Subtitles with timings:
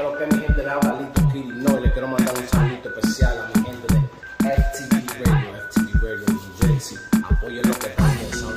[0.00, 2.88] Pero que mi gente le habla Lito Kill, no, y le quiero mandar un saludito
[2.88, 4.00] especial a mi gente de
[4.48, 6.98] FTV Radio, FTV Radio New Jersey.
[7.22, 8.56] Apoyen lo que están pensando.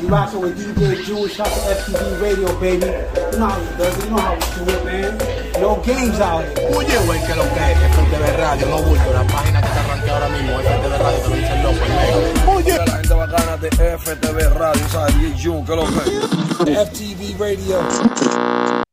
[0.00, 2.90] You rockin' with DJ Jewish House FTV Radio, baby.
[3.30, 4.04] You know how it does.
[4.04, 5.62] You know how we do it, man.
[5.62, 6.66] No games out here.
[6.76, 10.10] Oye, güey, que lo que es FTV Radio, no bulto, la página que te arranqué
[10.10, 12.52] ahora mismo, FTV Radio, te lo dice el loco, el negro.
[12.52, 15.14] Oye, la gente bacana de FTV Radio, ¿sabes?
[15.20, 16.88] DJ que lo que es.
[16.88, 18.83] FTV Radio.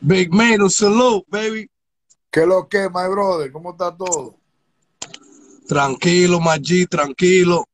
[0.00, 1.70] Big Mano, salute, baby.
[2.30, 3.50] ¿Qué lo que, my brother?
[3.52, 4.36] ¿Cómo está todo?
[5.68, 7.64] Tranquilo, Maggi, tranquilo.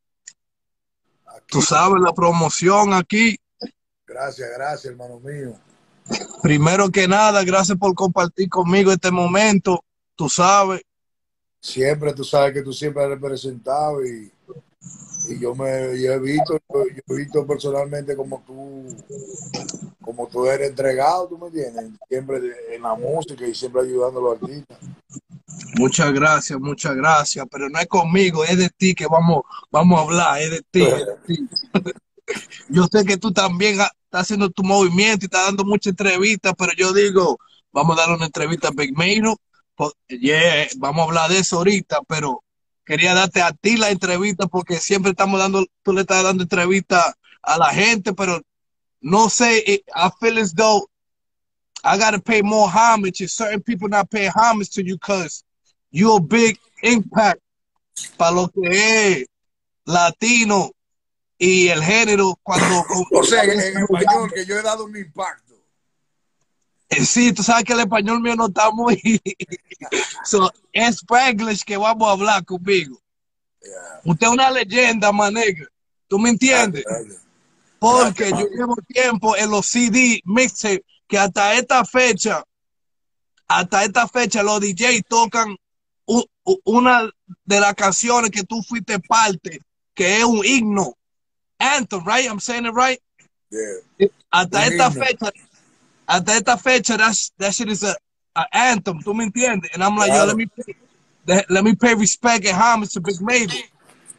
[1.46, 3.38] Tú sabes la promoción aquí.
[4.06, 5.54] Gracias, gracias, hermano mío.
[6.42, 9.84] Primero que nada, gracias por compartir conmigo este momento.
[10.14, 10.82] Tú sabes,
[11.66, 14.30] Siempre, tú sabes que tú siempre has representado y,
[15.28, 18.94] y yo me yo he visto, yo, he visto personalmente como tú,
[20.00, 22.40] como tú eres entregado, tú me entiendes, siempre
[22.74, 24.78] en la música y siempre ayudando a los artistas.
[25.78, 30.02] muchas gracias, muchas gracias, pero no es conmigo, es de ti que vamos, vamos a
[30.02, 30.84] hablar, es de ti.
[32.68, 36.54] Yo sé que tú también ha- estás haciendo tu movimiento y estás dando muchas entrevistas,
[36.58, 37.38] pero yo digo,
[37.72, 38.94] vamos a dar una entrevista a Big
[40.08, 42.42] Yeah, vamos a hablar de eso ahorita, pero
[42.86, 47.14] quería darte a ti la entrevista porque siempre estamos dando, tú le estás dando entrevista
[47.42, 48.40] a la gente, pero
[49.00, 50.88] no sé, it- I feel as though
[51.84, 55.44] I gotta pay more homage and certain people not pay homage to you because
[55.90, 57.40] you're a big impact
[58.16, 59.26] para lo que es
[59.84, 60.70] latino
[61.38, 65.45] y el género cuando O sea, en, en español, que yo he dado un impacto.
[66.88, 68.96] Eh, sí, tú sabes que el español mío no está muy
[70.24, 73.00] so, es Spanglish que vamos a hablar conmigo.
[73.60, 74.00] Yeah.
[74.04, 75.66] Usted es una leyenda, manega.
[76.08, 76.84] ¿Tú me entiendes?
[76.86, 77.22] Gracias.
[77.78, 82.44] Porque yo llevo tiempo en los CD mixtape que hasta esta fecha,
[83.48, 85.56] hasta esta fecha los DJ tocan
[86.06, 87.10] u- u- una
[87.44, 89.60] de las canciones que tú fuiste parte,
[89.94, 90.94] que es un himno.
[91.58, 92.26] Anthem, right?
[92.28, 93.00] I'm saying it right?
[93.50, 94.08] Yeah.
[94.30, 95.04] Hasta Un esta himno.
[95.04, 95.32] fecha,
[96.06, 97.96] hasta esta fecha, that's, that shit is a,
[98.34, 99.00] a anthem.
[99.02, 99.70] ¿Tú me entiendes?
[99.74, 100.28] And I'm like, yo, Claro.
[100.28, 103.56] let me pay, let, me pay respect and homage to Big Mabel.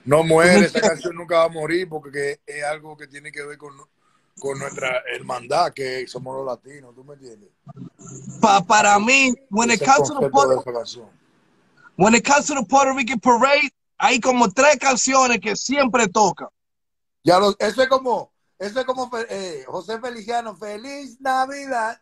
[0.05, 3.43] No muere, esa canción nunca va a morir porque que es algo que tiene que
[3.43, 3.73] ver con,
[4.39, 7.49] con nuestra hermandad, que somos los latinos, ¿tú me entiendes?
[8.41, 10.63] Pa, para mí, when it comes to the Puerto,
[11.97, 16.47] when it comes to the Puerto Rican parade, hay como tres canciones que siempre tocan.
[17.23, 22.01] Ya lo, eso es como, eso es como eh, José Feliciano, feliz Navidad.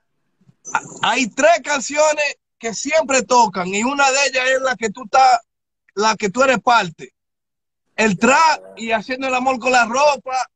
[1.01, 5.39] Hay tres canciones que siempre tocan y una de ellas es la que tú estás,
[5.93, 7.13] la que tú eres parte.
[7.95, 10.49] El trap y haciendo el amor con la ropa.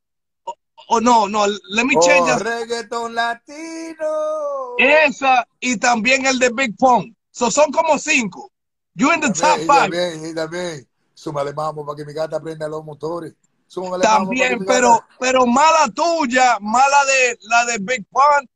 [0.44, 0.54] O,
[0.88, 4.74] o no, no, let me change Oh, reggaeton latino.
[4.78, 7.14] Esa y también el de Big Pong.
[7.30, 8.50] So, son como cinco.
[8.94, 9.80] You in the top También, y five.
[9.80, 13.34] también, y también, súmale mambo para que mi gata aprenda los motores.
[13.70, 18.48] Súmale También, pero, pero mala tuya, mala de la de Big Pun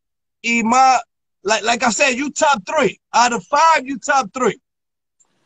[0.43, 1.03] y más,
[1.43, 3.01] like, like I said, you top three.
[3.13, 4.61] Out of five, you top three.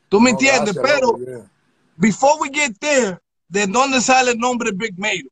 [0.09, 0.75] ¿Tú me No, entiendes?
[0.75, 1.51] gracias, pero, yeah.
[1.99, 3.19] before we get there,
[3.49, 5.29] ¿de dónde sale el nombre Big Made?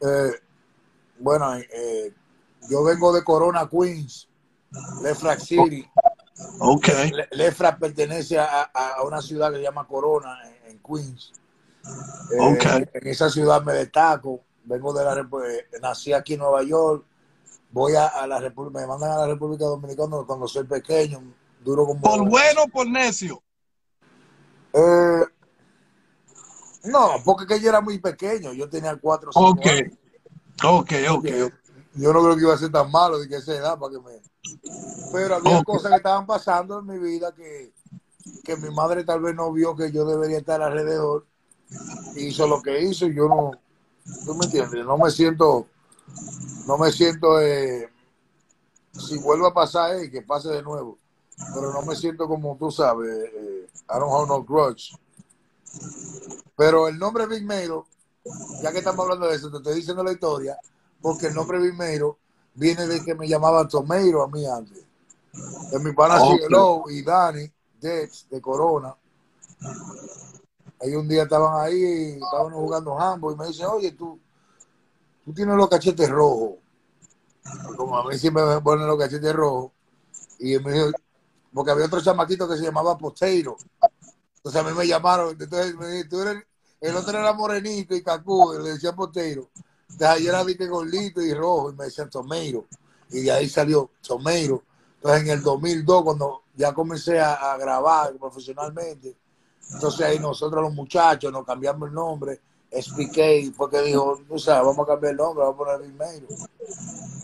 [0.00, 0.40] Eh,
[1.18, 2.14] bueno, eh,
[2.70, 4.28] yo vengo de Corona, Queens,
[5.02, 5.86] Lefrak City.
[6.60, 6.88] Ok.
[7.12, 11.32] Le- Lefrak pertenece a, a- a una ciudad que se llama Corona, en, en Queens.
[12.32, 12.64] Eh, Ok.
[12.94, 14.40] En esa ciudad me destaco.
[14.64, 17.04] Vengo de la eh, nací aquí en Nueva York.
[17.70, 21.22] Voy a, a la República, me mandan a la República Dominicana cuando soy pequeño.
[21.64, 22.00] Duro como.
[22.00, 23.42] ¿Por bueno o por necio?
[24.72, 25.24] Eh,
[26.84, 28.52] no, porque que yo era muy pequeño.
[28.52, 29.66] Yo tenía cuatro o cinco Ok.
[29.66, 29.92] años.
[30.64, 31.26] Ok, ok.
[31.94, 34.00] Yo no creo que iba a ser tan malo de que esa edad para que
[34.00, 34.20] me.
[35.12, 37.72] Pero había cosas que estaban pasando en mi vida que,
[38.44, 41.26] que mi madre tal vez no vio que yo debería estar alrededor.
[42.14, 43.52] Hizo lo que hizo y yo no.
[44.24, 44.84] ¿Tú me entiendes?
[44.84, 45.66] No me siento.
[46.66, 47.40] No me siento.
[47.40, 47.88] eh,
[48.92, 50.98] si vuelve a pasar, eh, que pase de nuevo.
[51.52, 53.08] Pero no me siento como tú sabes.
[53.10, 54.96] eh, I don't have no grudge.
[56.56, 57.86] Pero el nombre Big Mero,
[58.62, 60.58] ya que estamos hablando de eso, te estoy diciendo la historia,
[61.02, 62.18] porque el nombre Big Mero
[62.54, 64.82] viene de que me llamaban Tomeiro a mí antes.
[65.70, 66.40] De mi pana Ok.
[66.40, 68.96] Cielo y Dani, Dex, de Corona.
[70.80, 74.18] Ellos un día estaban ahí, estaban jugando handball y me dicen, oye, tú,
[75.24, 76.56] tú tienes los cachetes rojos.
[77.72, 79.72] Y Como a mí siempre me ponen los cachetes rojos.
[80.38, 80.90] Y me dijo,
[81.54, 83.56] porque había otro chamaquito que se llamaba Poteiro.
[84.36, 86.44] Entonces a mí me llamaron, entonces me dijo, tú eres,
[86.80, 89.48] el otro era morenito y cacú, le decían Poteiro.
[89.88, 92.66] Entonces ayer era dije gordito y rojo y me decían Tomeiro.
[93.10, 94.62] Y de ahí salió Tomeiro.
[94.96, 99.16] Entonces en el 2002, cuando ya comencé a grabar profesionalmente,
[99.72, 102.40] entonces ahí nosotros los muchachos nos cambiamos el nombre.
[102.70, 106.26] SPK fue que dijo, o sea, vamos a cambiar el nombre, vamos a poner Vilmeiro.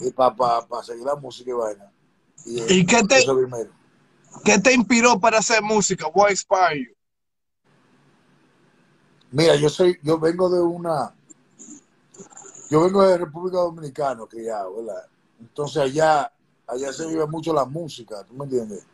[0.00, 1.92] Y para pa, pa seguir la música y vaina.
[2.44, 3.24] Y, eh, ¿Y qué te-.
[4.44, 6.06] ¿Qué te inspiró para hacer música?
[6.08, 6.94] What inspired you?
[9.30, 11.14] Mira, yo soy, yo vengo de una,
[12.68, 15.06] yo vengo de República Dominicana, criado, ¿verdad?
[15.40, 16.30] Entonces allá,
[16.66, 18.84] allá se vive mucho la música, ¿tú me entiendes?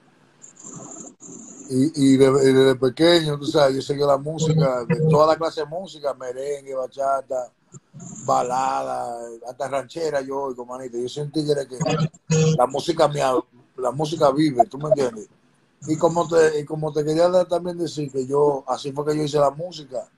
[1.71, 5.37] Y, y de- y desde pequeño, tú sabes, yo seguí la música, de toda la
[5.37, 7.53] clase de música, merengue, bachata,
[8.25, 10.97] balada, hasta ranchera yo oigo, manito.
[10.97, 11.79] Yo soy un tigre que
[12.57, 13.33] la música mía,
[13.77, 15.29] la música vive, ¿tú me entiendes?
[15.87, 19.23] Y como te, y como te quería también decir que yo, así fue que yo
[19.25, 20.09] hice la música,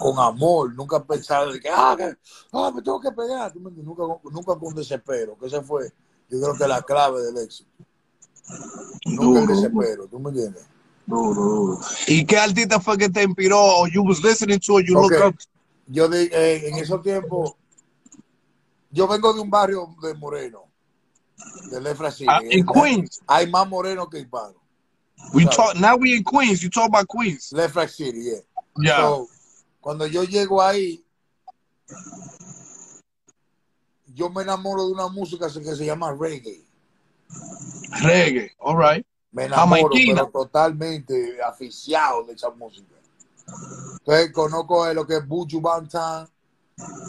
[0.00, 2.16] con amor, nunca pensaba de que, ah, que,
[2.52, 3.54] ah, me tengo que pegar.
[3.56, 5.92] Nunca, nunca con desespero, que ese fue,
[6.28, 7.70] yo creo que la clave del éxito.
[9.04, 10.64] Nunca Duro, desespero, ¿tú me entiendes?
[11.06, 11.80] duro, duro.
[12.06, 13.58] ¿Y qué artista fue que te inspiró?
[13.60, 15.12] O you was listening to, or you Ok.
[15.12, 15.34] look up?
[15.88, 17.54] Yo de- eh, en esos tiempos,
[18.90, 20.64] yo vengo de un barrio de Moreno,
[21.70, 22.30] de Lefra City.
[22.30, 23.20] Ah, in Queens.
[23.26, 24.54] Hay más moreno que hispano.
[25.34, 26.60] We talk, now we in Queens.
[26.62, 27.52] You talk about Queens.
[27.52, 28.40] Lefra City, yeah.
[28.78, 28.96] Yeah.
[28.96, 29.28] So,
[29.80, 31.04] cuando yo llego ahí,
[34.14, 36.62] yo me enamoro de una música que se llama reggae.
[38.02, 38.52] Reggae.
[38.58, 39.06] All right.
[39.32, 42.94] Me enamoro, pero totalmente aficiado de esa música.
[43.98, 46.28] Entonces conozco eh, lo que es Buju Bantan,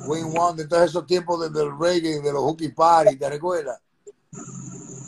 [0.08, 3.80] Win Wonder, entonces esos tiempos de- del reggae, de los hooky party, ¿te recuerdas?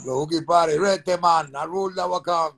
[0.03, 2.51] Los hooky party, Rete Man, Dawakan.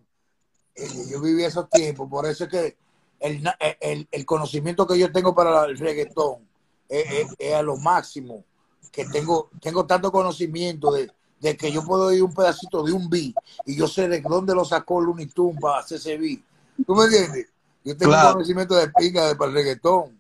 [0.75, 2.77] Eh, Yo viví esos tiempos, por eso es que
[3.19, 6.47] el, eh, el, el conocimiento que yo tengo para el reggaetón
[6.87, 8.43] es, es- es a lo máximo,
[8.91, 13.09] que tengo, tengo tanto conocimiento de, de que yo puedo ir un pedacito de un
[13.09, 13.35] beat
[13.65, 16.39] y yo sé de dónde lo sacó Looney Tunes para hacer ese beat.
[16.85, 17.47] ¿Tú me entiendes?
[17.83, 18.29] Yo tengo Claro.
[18.29, 20.19] un conocimiento de pinga de, para el reggaetón,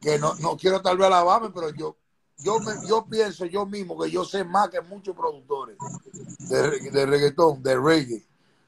[0.00, 1.96] que no, no quiero tal vez alabarme, pero yo,
[2.38, 5.76] yo, me- yo pienso yo mismo que yo sé más que muchos productores
[6.48, 8.24] de, re- de reggaetón, de reggae,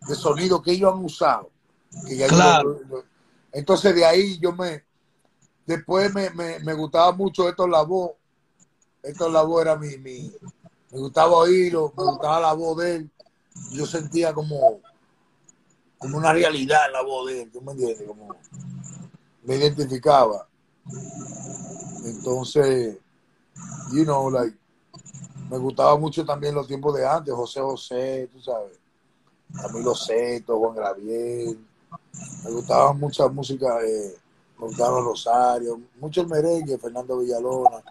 [0.06, 1.50] de sonido que ellos han usado.
[2.06, 2.81] que ya Claro.
[3.52, 4.85] entonces de ahí yo me,
[5.67, 8.12] después me, me, me gustaba mucho esto la voz,
[9.02, 10.32] esto la voz era mi, mi,
[10.94, 13.11] me gustaba oírlo, me gustaba la voz de él,
[13.73, 14.81] yo sentía como,
[15.99, 18.06] como una realidad la voz de él, ¿tú me entiendes?
[18.06, 18.29] Como
[19.43, 20.46] me identificaba.
[22.05, 22.96] Entonces,
[23.93, 24.56] you know, like,
[25.50, 28.79] me gustaba mucho también los tiempos de antes, José José, tú sabes,
[29.61, 31.58] Camilo Seto, Juan Gabriel,
[32.44, 34.14] me gustaba mucha música, eh,
[34.56, 37.82] gustaba Rosario, mucho el merengue, Fernando Villalona.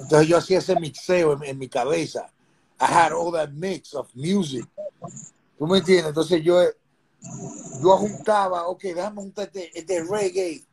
[0.00, 2.28] Entonces yo hacía ese mixeo en mi cabeza.
[2.80, 4.64] I had all that mix of music.
[5.58, 6.06] ¿Tú me entiendes?
[6.08, 6.58] Entonces yo,
[7.82, 10.64] yo juntaba, ok, déjame juntar este, este reggae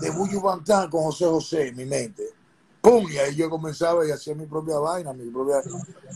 [0.00, 2.24] de Buju Bantan con José José en mi mente.
[2.80, 3.06] ¡Pum!
[3.10, 5.62] Y ahí yo comenzaba y hacía mi propia vaina, mi propia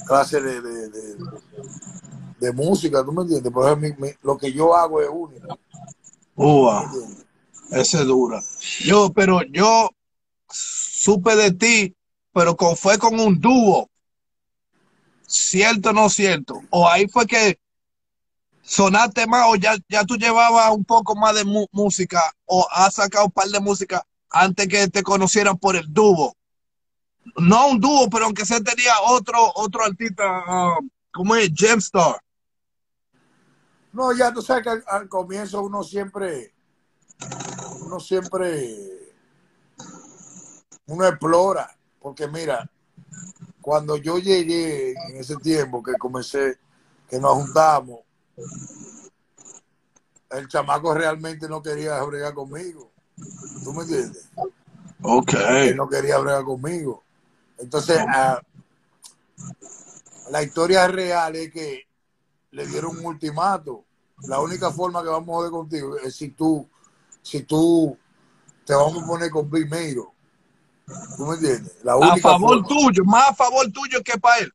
[0.07, 1.17] clase de, de, de,
[2.41, 3.53] de música, ¿tú me entiendes?
[3.53, 5.47] Por ejemplo, mi- mi- lo que yo hago es único.
[6.35, 7.27] Ua, ¿me entiendes?
[7.71, 8.43] ese es dura.
[8.85, 9.91] Yo, pero yo
[10.51, 11.97] supe de ti,
[12.33, 13.89] pero con, fue con un dúo.
[15.29, 16.63] ¿Cierto o no cierto?
[16.71, 17.61] O ahí fue que
[18.63, 23.27] sonaste más o ya, ya tú llevabas un poco más de música o has sacado
[23.27, 26.35] un par de música antes que te conocieran por el dúo.
[27.37, 30.79] No un dúo, pero aunque sea tenía otro, otro artista, ah,
[31.13, 32.19] como es Gemstar.
[33.93, 36.55] No, ya tú sabes que al comienzo uno siempre,
[37.83, 39.13] uno siempre,
[40.87, 42.71] uno explora, porque mira,
[43.69, 46.59] cuando yo llegué en ese tiempo que comencé,
[47.07, 48.01] que nos juntamos,
[50.31, 52.91] el chamaco realmente no quería bregar conmigo.
[53.63, 54.31] ¿Tú me entiendes?
[55.03, 55.35] Ok.
[55.35, 57.05] Él no quería bregar conmigo.
[57.59, 58.41] Entonces, ah,
[60.31, 61.87] la historia real es que
[62.53, 63.85] le dieron un ultimato.
[64.29, 66.67] La única forma que vamos a joder contigo es si tú,
[67.21, 67.99] si tú
[68.65, 70.15] te vamos a poner con primero.
[71.17, 71.73] ¿Tú me entiendes?
[71.83, 72.69] La A única favor forma.
[72.69, 74.53] tuyo, más a favor tuyo que para él.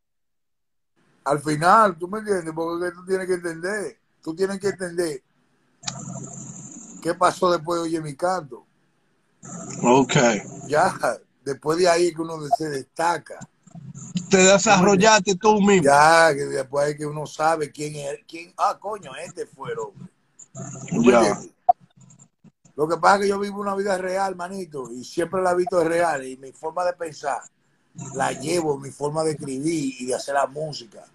[1.25, 2.53] Al final, ¿tú me entiendes?
[2.53, 3.97] Porque tú tienes que entender.
[4.21, 5.21] Tú tienes que entender
[7.01, 8.65] qué pasó después de Oye Mi Canto.
[9.83, 10.13] Ok.
[10.67, 10.93] Ya,
[11.43, 13.37] después de ahí es que uno se destaca.
[14.29, 15.83] Te desarrollaste tú mismo.
[15.83, 19.79] Ya, que después es que uno sabe quién es, quién, ah, coño, este fue el
[19.79, 20.07] hombre.
[20.89, 21.19] ¿Tú me Ya.
[21.19, 21.52] entiendes?
[22.75, 25.55] Lo que pasa es que yo vivo una vida real, manito, y siempre la he
[25.55, 27.41] visto real, y mi forma de pensar
[28.15, 31.05] la llevo, mi forma de escribir y de hacer la música.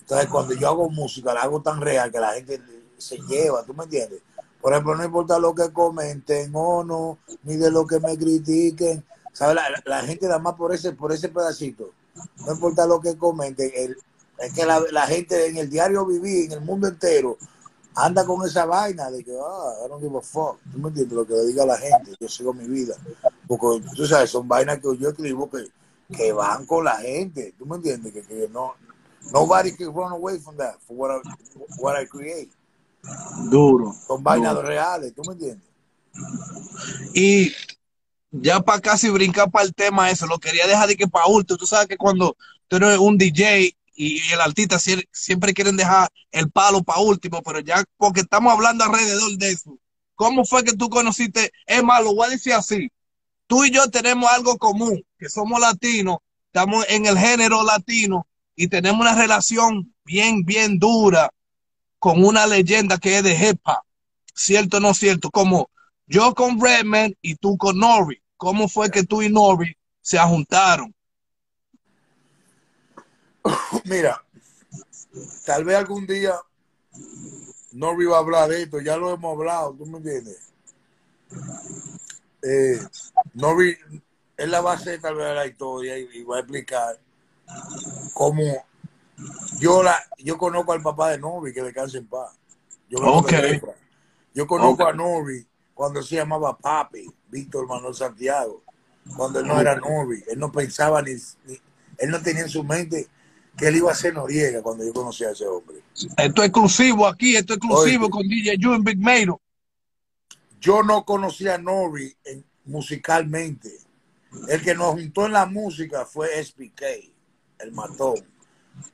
[0.00, 2.60] Entonces, cuando yo hago música, la hago tan real que la gente
[2.98, 4.22] se lleva, ¿tú me entiendes?
[4.60, 9.04] Por ejemplo, no importa lo que comenten o no, ni de lo que me critiquen.
[9.32, 9.62] ¿Sabes?
[9.84, 11.92] La, gente da más por ese, por ese pedacito.
[12.44, 13.70] No importa lo que comenten.
[13.74, 13.96] El,
[14.38, 17.36] es que la, la, gente en el diario vivir, en el mundo entero,
[17.96, 20.58] anda con esa vaina de que, ah, I don't give a fuck.
[20.70, 21.16] ¿Tú me entiendes?
[21.16, 22.12] Lo que le diga la gente.
[22.20, 22.94] Yo sigo mi vida.
[23.48, 25.66] Porque, tú sabes, son vainas que yo escribo que,
[26.14, 27.54] que van con la gente.
[27.58, 28.12] ¿Tú me entiendes?
[28.12, 28.74] Que, que no,
[29.32, 31.20] nobody can run away from that, for what I,
[31.78, 32.50] what I create.
[33.50, 33.94] Duro.
[34.06, 34.68] Son vainas duro.
[34.68, 35.66] reales, ¿tú me entiendes?
[37.14, 37.52] Y
[38.30, 41.56] ya para casi brincar para el tema eso, lo quería dejar de que para último.
[41.56, 42.36] Tú sabes que cuando
[42.68, 47.60] tú eres un DJ y el artista siempre quieren dejar el palo para último, pero
[47.60, 49.78] ya porque estamos hablando alrededor de eso.
[50.14, 51.50] ¿Cómo fue que tú conociste?
[51.66, 52.90] Es más, lo voy a decir así.
[53.46, 58.68] Tú y yo tenemos algo común, que somos latinos, estamos en el género latino y
[58.68, 61.30] tenemos una relación bien, bien dura
[61.98, 63.82] con una leyenda que es de hip hop.
[64.34, 65.30] ¿Cierto o no cierto?
[65.30, 65.70] Como
[66.06, 68.20] yo con Redman y tú con Nori.
[68.36, 70.94] ¿Cómo fue que tú y Nori se juntaron?
[73.84, 74.22] Mira,
[75.44, 76.34] tal vez algún día
[77.72, 80.52] Nori va a hablar de esto, ya lo hemos hablado, ¿tú me entiendes?
[82.42, 82.80] Eh,
[83.34, 83.76] Nori,
[84.36, 86.98] él la va a hacer tal vez la historia y, y va a explicar
[88.14, 88.42] cómo
[89.58, 92.32] yo la yo conozco al papá de Nori, que descanse en paz.
[92.88, 93.60] Yo, okay.
[94.34, 94.86] yo conozco Okay.
[94.88, 98.62] a Nori cuando se llamaba Papi, Víctor Manuel Santiago,
[99.16, 101.12] cuando él no era Nori, él no pensaba ni,
[101.44, 101.60] ni-
[101.98, 103.08] él no tenía en su mente
[103.56, 105.78] que él iba a ser Noriega cuando yo conocí a ese hombre.
[105.94, 108.10] Esto es exclusivo aquí, esto es exclusivo Oye.
[108.10, 109.40] con DJ Yu en Big Mero.
[110.60, 113.72] Yo no conocía a Nori en- musicalmente.
[114.48, 116.82] El que nos juntó en la música fue SPK,
[117.60, 118.16] el matón.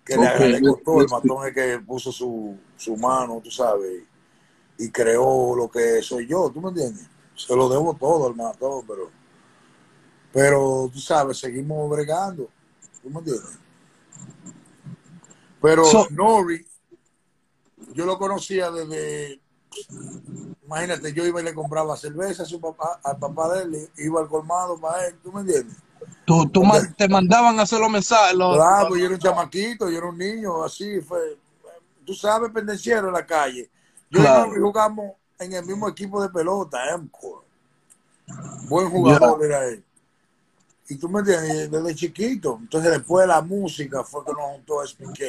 [0.05, 1.01] Que le Ok, agradezco todo.
[1.01, 4.05] El matón es que puso su, su mano, tú sabes,
[4.79, 7.07] y creó lo que soy yo, ¿tú me entiendes?
[7.35, 9.11] Se lo debo todo al matón, pero,
[10.33, 12.49] pero tú sabes, seguimos bregando,
[13.03, 13.59] ¿tú me entiendes?
[15.63, 16.67] Pero So- Nori,
[17.95, 19.41] yo lo conocía desde,
[20.65, 24.21] imagínate, yo iba y le compraba cerveza a su papá, al papá de él, iba
[24.21, 25.77] al colmado para él, ¿tú me entiendes?
[26.25, 26.63] Tú, tú
[26.97, 28.35] te mandaban a hacer los mensajes.
[28.37, 31.39] los- Claro, yo era un chamaquito, yo era un niño, así fue.
[32.05, 33.71] Tú sabes, pendenciero en la calle.
[34.11, 34.47] Yo y Claro.
[34.49, 37.45] Nori jugamos en el mismo equipo de pelota, EMCOR.
[38.69, 39.85] Buen jugador era él.
[40.93, 42.59] Y tú me entiendes, desde chiquito.
[42.61, 45.21] Entonces, después de la música fue que nos juntó a SPK.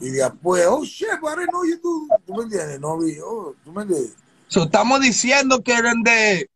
[0.00, 2.06] Y después, oh shit, buddy, no, you do.
[2.26, 2.78] ¿Tú me entiendes?
[2.78, 4.12] No vi, oh, ¿tú me entiendes?
[4.48, 6.50] So, estamos diciendo que eran de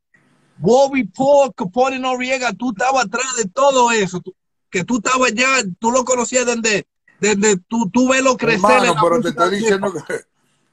[0.58, 4.34] Bobby Paul, Capone Noriega, tú estabas atrás de todo eso, tú-
[4.70, 5.46] que tú estabas ya,
[5.78, 6.86] tú lo conocías desde,
[7.18, 8.58] desde tú, tú velo crecer.
[8.58, 10.00] Hermano, pero te estoy diciendo que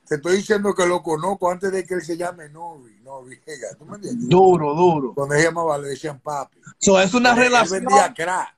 [0.08, 3.76] te estoy diciendo que lo conozco antes de que él se llame Nori, Noriega.
[3.78, 4.30] ¿Tú me entiendes?
[4.30, 5.14] Duro, duro.
[5.14, 6.60] Cuando se llamaba le decían papi.
[6.80, 7.84] So, es una Él- él relación.
[7.86, 8.56] vendía crack.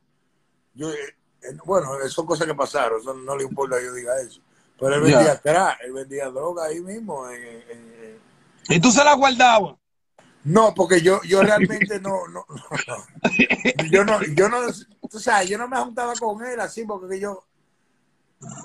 [0.75, 0.97] Yo, eh,
[1.41, 4.41] eh, bueno, son cosas que pasaron, eso no le importa que yo diga eso.
[4.79, 7.27] Pero él vendía crack, él vendía droga ahí mismo.
[7.29, 8.19] en- en- en-
[8.69, 9.75] Y tú se la guardabas.
[10.43, 11.41] No, porque yo, yo
[11.89, 12.55] realmente no, no, no,
[12.87, 13.89] no.
[13.91, 14.57] Yo no, yo no,
[15.09, 17.43] tú sabes, yo no me juntaba con él así porque yo,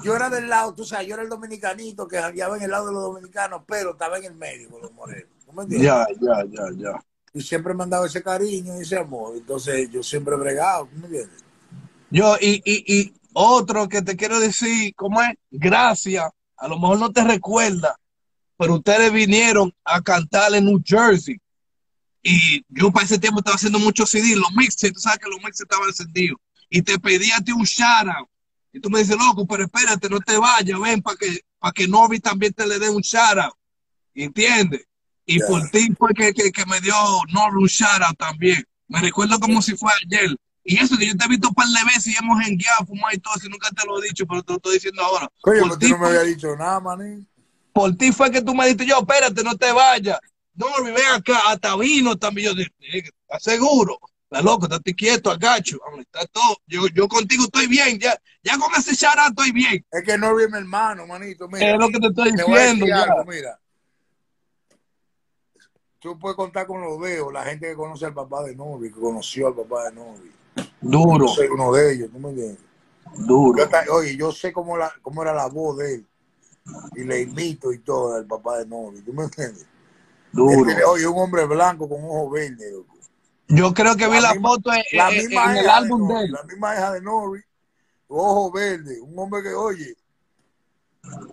[0.03, 2.87] yo era del lado, tú sabes, yo era el dominicanito que jangueaba en el lado
[2.87, 5.29] de los dominicanos, pero estaba en el medio con los morenos.
[5.45, 5.89] ¿tú me entiendes?
[5.89, 7.05] Ya, ya, ya, ya.
[7.33, 9.37] Y siempre me han dado ese cariño y ese amor.
[9.37, 11.43] Entonces yo siempre he bregado, ¿tú me entiendes?
[12.11, 15.37] Yo, y, y, y otro que te quiero decir, ¿cómo es?
[15.51, 16.25] Gracias.
[16.57, 17.99] A lo mejor no te recuerda,
[18.57, 21.41] pero ustedes vinieron a cantar en New Jersey.
[22.23, 25.39] Y yo para ese tiempo estaba haciendo muchos CD, los mixes, tú sabes que los
[25.39, 26.39] mixes estaban encendidos.
[26.71, 28.29] Y te pedí a ti un shout out.
[28.75, 31.87] Y tú me dices, loco, pero espérate, no te vayas, ven para que, para que
[31.87, 33.55] Novi también te le dé un shout out.
[34.13, 34.85] ¿Entiendes?
[35.25, 36.93] Y por ti fue que, que, que me dio
[37.33, 38.65] Novi un shout out también.
[38.89, 40.37] Me recuerdo como si fue ayer.
[40.65, 43.15] Y eso que yo te he visto un par de veces y hemos enguiado, fumado
[43.15, 45.31] y todo, si nunca te lo he dicho, pero te lo estoy diciendo ahora.
[45.43, 47.25] Oye, por, ti no me había dicho nada, maní.
[47.73, 50.19] por ti fue que tú me dijiste, yo, espérate, no te vayas.
[50.55, 52.49] No, ven acá, hasta vino también.
[52.49, 54.01] Yo dije, "Eh, ¿estás seguro?
[54.35, 55.79] Está loco, estate quieto, agacho.
[56.01, 56.57] Está todo.
[56.67, 59.87] Yo, yo contigo estoy bien, ya, ya con ese chará estoy bien.
[59.93, 61.47] Es que no vi mi hermano, manito.
[61.47, 62.87] Mira, Es lo que te estoy te diciendo.
[62.97, 63.61] algo, mira.
[66.01, 68.99] Tú puedes contar con los dedos, la gente que conoce al papá de Novi, que
[68.99, 70.33] conoció al papá de Novi.
[70.81, 72.59] Duro, Yo soy uno de ellos, ¿tú me entiendes?
[73.17, 73.71] duro.
[73.87, 76.07] Yo oye, yo sé cómo, la, cómo era la voz de él.
[76.97, 79.65] Y le imito y todo al papá de Novi, ¿tú me entiendes?
[80.33, 80.67] Duro.
[80.67, 82.75] tiene- oye, un hombre blanco con ojos verdes.
[83.55, 86.09] Yo creo que vi La la misma- foto en, La misma en el de álbum
[86.09, 86.33] de Nori, él.
[86.33, 87.43] la misma hija de Nori,
[88.09, 89.97] ojo verde, un hombre que, oye,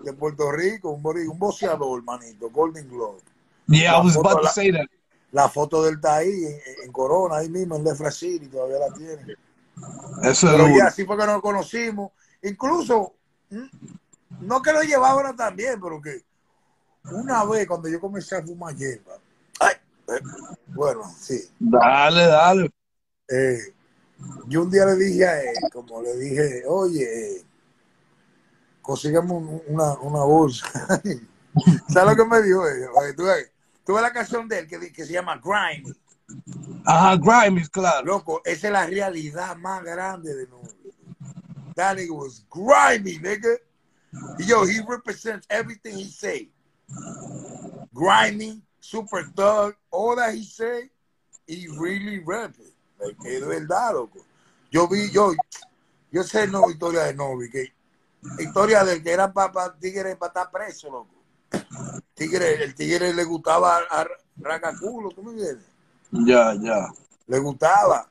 [0.03, 3.21] de Puerto Rico, un, un boxeador, manito, Golden Globe.
[3.67, 4.85] Yeah, I La was foto, about to la- say that.
[5.31, 8.93] La foto del está ahí en, en Corona, ahí mismo en Lefra City, todavía la
[8.93, 9.35] tiene.
[10.23, 10.87] Eso es Pero ya duro.
[10.87, 12.11] así fue que nos conocimos.
[12.43, 13.13] Incluso,
[13.49, 13.65] mm,
[14.41, 16.21] no que lo llevaban también, pero que
[17.13, 19.13] una vez cuando yo comencé a fumar hierba,
[20.67, 21.49] bueno, sí.
[21.59, 22.71] Dale, dale.
[23.29, 23.59] eh,
[24.47, 27.43] yo un día le dije a él, como le dije, oye,
[29.37, 30.67] un- una, una bolsa.
[31.89, 32.87] ¿Sabes lo que me dijo ella?
[32.95, 33.51] Oye, tú ves,
[33.85, 35.93] tú ves la canción de él que, que se llama Grime.
[36.85, 38.05] Ajá, Grimes, claro.
[38.05, 40.67] Loco, esa es la realidad más grande de Nueva
[41.75, 43.57] That nigga was grimy, nigga.
[44.39, 46.49] Yo, he represents everything he say.
[47.93, 50.89] Grimy, super thug, all that he say,
[51.47, 52.73] he really rap it.
[52.99, 54.19] Like, es verdad, loco.
[54.71, 55.33] Yo vi, yo,
[56.11, 57.71] yo sé no historia de Novi, que
[58.39, 61.15] historia del que era para tigre para estar preso, loco.
[62.13, 64.07] Tigre, el tigre le gustaba a
[64.37, 65.65] Racaculo, ¿tú me entiendes?
[66.11, 66.87] Ya, ya.
[67.27, 68.09] le gustaba.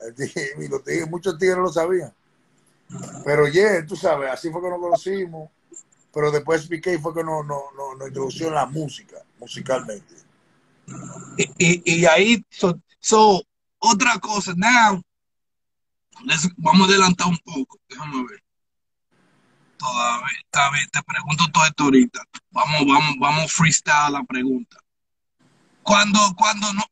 [0.00, 2.12] El tigre- y los tigres- muchos tigres lo sabían.
[3.24, 5.50] Pero yeah, tú sabes, así fue que nos conocimos.
[6.12, 10.14] Pero después PK fue que nos, nos, nos, nos introdució en la música, musicalmente.
[11.36, 13.42] Y, y, y ahí, so, so,
[13.78, 15.00] otra cosa, now,
[16.24, 18.42] let's- vamos a adelantar un poco, déjame ver.
[19.78, 22.20] Todavía, está te pregunto todo esto ahorita.
[22.50, 24.76] Vamos, vamos, vamos freestyle la pregunta.
[25.82, 26.82] Cuando, cuando no,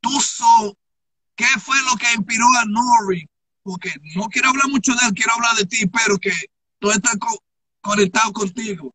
[0.00, 0.76] tú so,
[1.34, 3.28] ¿qué fue lo que inspiró a Nori?
[3.62, 6.32] Porque no quiero hablar mucho de él, quiero hablar de ti, pero que
[6.78, 7.42] tú estás co-
[7.82, 8.94] conectado contigo.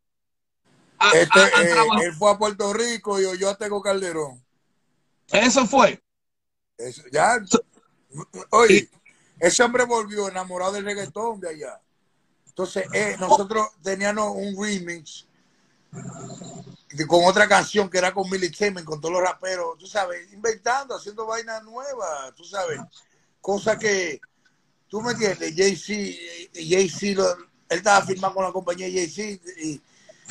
[1.04, 4.44] A- Este, a- a eh, él fue a Puerto Rico y yo a Tego Calderón.
[5.32, 6.00] Eso fue.
[6.78, 7.40] Eso, ya,
[8.52, 8.90] oye,
[9.40, 11.82] ese hombre volvió enamorado del reggaetón de allá.
[12.48, 15.26] Entonces, eh, nosotros teníamos un remix
[17.08, 20.96] con otra canción que era con Millie Temen, con todos los raperos, tú sabes, inventando,
[20.96, 22.80] haciendo vainas nuevas, tú sabes,
[23.40, 24.20] cosas que,
[24.90, 26.20] tú me entiendes, Jay-Z,
[26.54, 27.38] Jay-Z, lo-
[27.70, 29.82] él estaba firmando con la compañía Jay-Z y,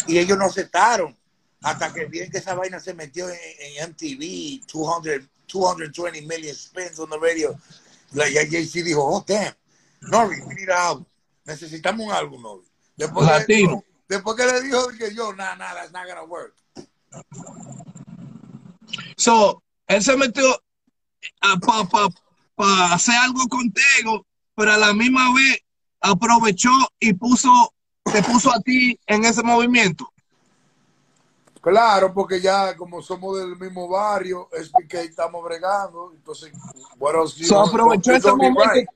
[0.06, 1.16] y ellos no aceptaron
[1.62, 6.98] hasta que bien que esa vaina se metió en, en MTV, 200, 220 million spins
[6.98, 7.54] on the radio.
[8.12, 9.54] La Jay-Z dijo, oh, damn,
[10.02, 11.04] Nori, we need album.
[11.44, 12.66] Necesitamos un álbum, Nori.
[12.96, 13.68] Después le Latino.
[13.70, 16.54] dijo- después que le dijo que yo, nah, nah, that's not gonna work.
[19.16, 20.62] So, él se metió
[21.40, 22.08] para pa,
[22.54, 25.58] pa hacer algo contigo, pero a la misma vez
[26.00, 27.74] aprovechó y puso,
[28.12, 30.08] te puso a ti en ese movimiento.
[31.60, 37.46] Claro, porque ya como somos del mismo barrio, es que estamos bregando, entonces, else you
[37.46, 38.88] So, aprovechó ese momento right.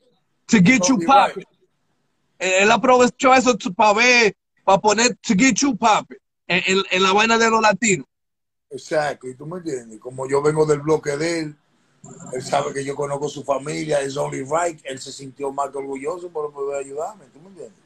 [0.47, 1.37] to get you right.
[2.39, 7.03] Eh, Él aprovechó eso para ver, para poner to get you popping en, en- en
[7.03, 8.07] la vaina de los latinos.
[8.71, 11.57] Exacto, y tú me entiendes, como yo vengo del bloque de él,
[12.33, 15.79] él sabe que yo conozco su familia, es only right, él se sintió más que
[15.79, 17.84] orgulloso por poder ayudarme, tú me entiendes.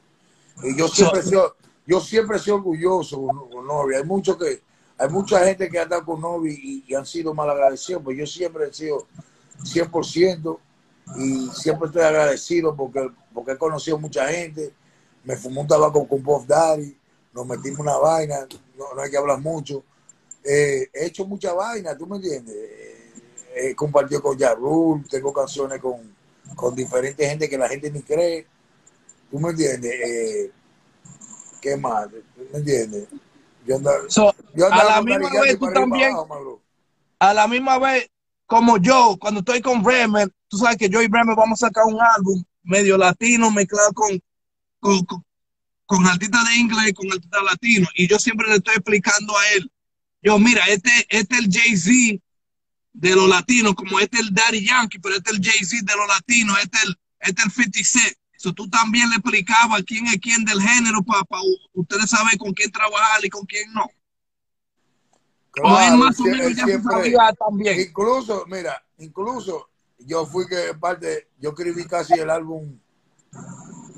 [0.63, 3.95] Y yo siempre he sido, yo siempre sido orgulloso con, con Novi.
[3.95, 4.61] Hay mucho que,
[4.97, 8.17] hay mucha gente que ha estado con Novi y, y han sido mal agradecidos, pues
[8.17, 9.07] yo siempre he sido
[9.63, 10.59] 100%
[11.17, 14.73] y siempre estoy agradecido porque, porque he conocido mucha gente,
[15.23, 16.95] me fumó un tabaco con Puff Daddy,
[17.33, 19.83] nos metimos una vaina, no, no hay que hablar mucho.
[20.43, 22.55] Eh, he hecho mucha vaina, ¿tú me entiendes?
[22.55, 23.13] Eh,
[23.55, 26.15] he compartido con Yarul, tengo canciones con,
[26.55, 28.47] con diferentes gente que la gente ni cree.
[29.29, 29.91] ¿Tú me entiendes?
[29.91, 30.51] Eh,
[31.61, 32.07] ¿Qué más?
[32.09, 33.07] ¿Tú me entiendes?
[33.65, 36.61] Yo andaba, So, yo a la misma vez tú y también, abajo,
[37.19, 38.09] a la misma vez,
[38.45, 41.85] como yo, cuando estoy con Bremer, tú sabes que yo y Bremer vamos a sacar
[41.85, 44.19] un álbum medio latino mezclado con,
[44.79, 45.23] con, con,
[45.85, 49.71] con artistas de inglés, con artistas latinos, y yo siempre le estoy explicando a él,
[50.21, 52.23] yo, mira, este, este es el Jay-Z
[52.93, 55.97] de los latinos, como este es el Daddy Yankee, pero este es el Jay-Z de
[55.97, 58.18] los latinos, este es el, este es el 50 Cent.
[58.41, 61.23] So, tú también le explicabas quién es quién del género para
[61.73, 63.85] ustedes saber con quién trabajar y con quién no.
[65.61, 67.81] o él más o menos ya siempre- sabía también.
[67.81, 72.79] Incluso, mira, incluso yo fui que parte, yo escribí casi el álbum,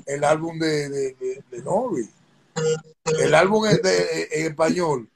[0.06, 2.10] el álbum de, de, de, de Novi.
[3.20, 5.08] El álbum es de, en español.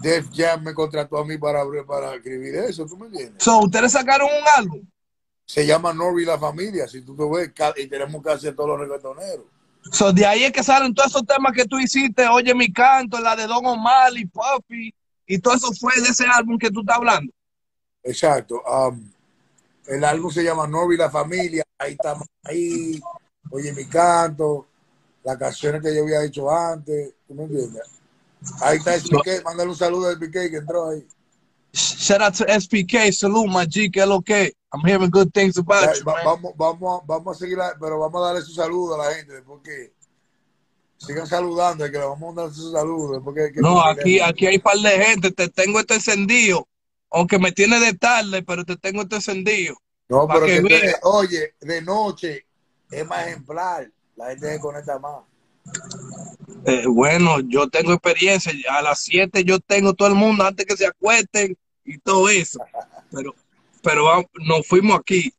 [0.00, 3.44] Def Jam me contrató a mí para, para escribir eso, ¿tú me entiendes?
[3.44, 4.86] So, ustedes sacaron un álbum.
[5.46, 8.70] Se llama Novi y la familia, si tú te ves, y tenemos casi a todos
[8.70, 9.46] los reggaetoneros.
[9.92, 13.20] So, de ahí es que salen todos esos temas que tú hiciste, Oye mi canto,
[13.20, 14.94] la de Don Omar y Puffy,
[15.26, 17.32] y todo eso fue de ese álbum que tú estás hablando.
[18.02, 18.62] Exacto.
[18.62, 19.10] um,
[19.86, 21.62] el álbum se llama Novi y la familia.
[21.78, 23.00] Ahí estamos ahí.
[23.50, 24.66] Oye mi canto,
[25.22, 27.82] las canciones que yo había hecho antes, ¿tú me entiendes?
[28.60, 31.06] Ahí está SPK, mándale un saludo a SPK que entró ahí.
[31.74, 34.52] Shout out to SPK, salute my G, que es lo que.
[34.72, 36.24] I'm hearing good things about Ya, you, va- man.
[36.24, 39.92] vamos, vamos, vamos a seguir, pero vamos a darle su saludo a la gente, porque
[40.98, 43.22] sigan saludando, que le vamos a dar su saludo.
[43.22, 46.66] Porque, que- No, aquí, aquí hay un par de gente, te tengo este encendido.
[47.10, 49.76] Aunque me tiene de tarde, pero te tengo este encendido.
[50.08, 52.46] No, pero que que te- oye, de noche
[52.90, 55.22] es más ejemplar, la gente se conecta más.
[56.66, 58.52] Eh, bueno, yo tengo experiencia.
[58.70, 62.58] A las 7 yo tengo todo el mundo antes que se acuesten y todo eso.
[63.10, 63.34] Pero,
[63.82, 65.32] pero vamos, nos fuimos aquí.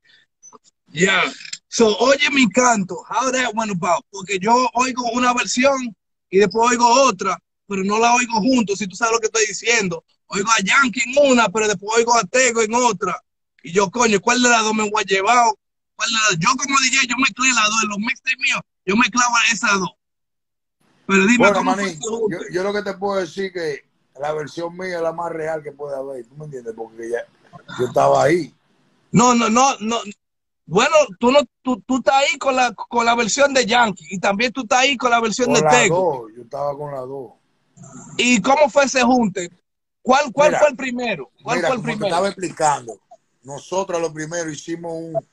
[0.88, 1.23] Ya.
[1.67, 3.03] So, oye mi canto.
[3.10, 4.05] How that went about.
[4.10, 5.95] Porque yo oigo una versión
[6.29, 9.45] y después oigo otra, pero no la oigo juntos, si tú sabes lo que estoy
[9.47, 10.03] diciendo.
[10.27, 13.21] Oigo a Yankee en una, pero después oigo a Tego en otra.
[13.63, 15.53] Y yo, coño, ¿cuál de las dos me voy a llevar?
[15.95, 16.39] ¿Cuál de las dos?
[16.39, 17.84] Yo como DJ, yo mezclé las dos.
[17.84, 19.91] En los mixtapes míos, yo mezclaba esas dos.
[21.08, 21.75] Pero dime Bueno, cómo
[22.29, 23.86] yo, yo lo que te puedo decir que
[24.19, 26.73] la versión mía es la más real que puede haber, ¿tú me entiendes?
[26.75, 27.19] Porque ya,
[27.80, 28.54] yo estaba ahí.
[29.12, 29.97] No, no, no, no.
[30.67, 34.19] Bueno, tú no, tú, tú estás ahí con la, con la versión de Yankee y
[34.19, 35.95] también tú estás ahí con la versión Con de Tego.
[36.23, 37.32] dos, yo estaba con las dos.
[38.17, 39.51] ¿Y cómo fue ese junte?
[40.01, 41.30] ¿Cuál, cuál Mira, fue el primero?
[41.43, 42.08] ¿Cuál Mira, fue el como te primero?
[42.08, 42.99] estaba explicando,
[43.43, 45.28] nosotros lo primero hicimos un-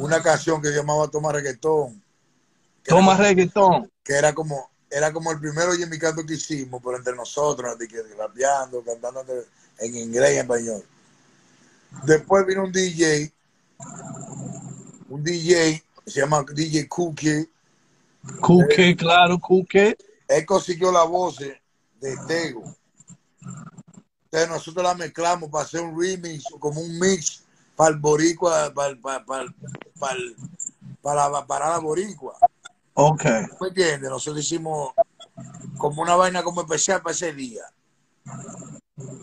[0.00, 2.02] una canción que llamaba Toma Reggaetón.
[2.84, 3.92] era Toma como- reggaetón.
[4.04, 7.76] que era como era como el primero Jimmy Canto que hicimos, pero entre nosotros,
[8.18, 9.24] rapeando, cantando
[9.78, 10.84] en inglés y en español.
[12.04, 13.32] Después vino un DJ,
[15.08, 17.48] un DJ, se llama DJ Cookie,
[18.40, 19.96] Cuque, claro, Cuque.
[20.28, 22.62] él consiguió la voz de Tego.
[24.24, 27.42] Entonces nosotros la mezclamos para hacer un remix, como un mix
[27.76, 29.52] para el boricua, para, para, para,
[31.02, 32.36] para, para la boricua.
[32.94, 33.24] Ok.
[33.60, 34.10] ¿Me entiendes?
[34.10, 34.92] Nosotros hicimos
[35.78, 37.62] como una vaina como especial para ese día.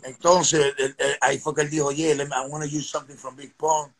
[0.04, 0.74] Entonces,
[1.22, 3.92] ahí fue que él dijo, yeah, I want to use something from Big Pong.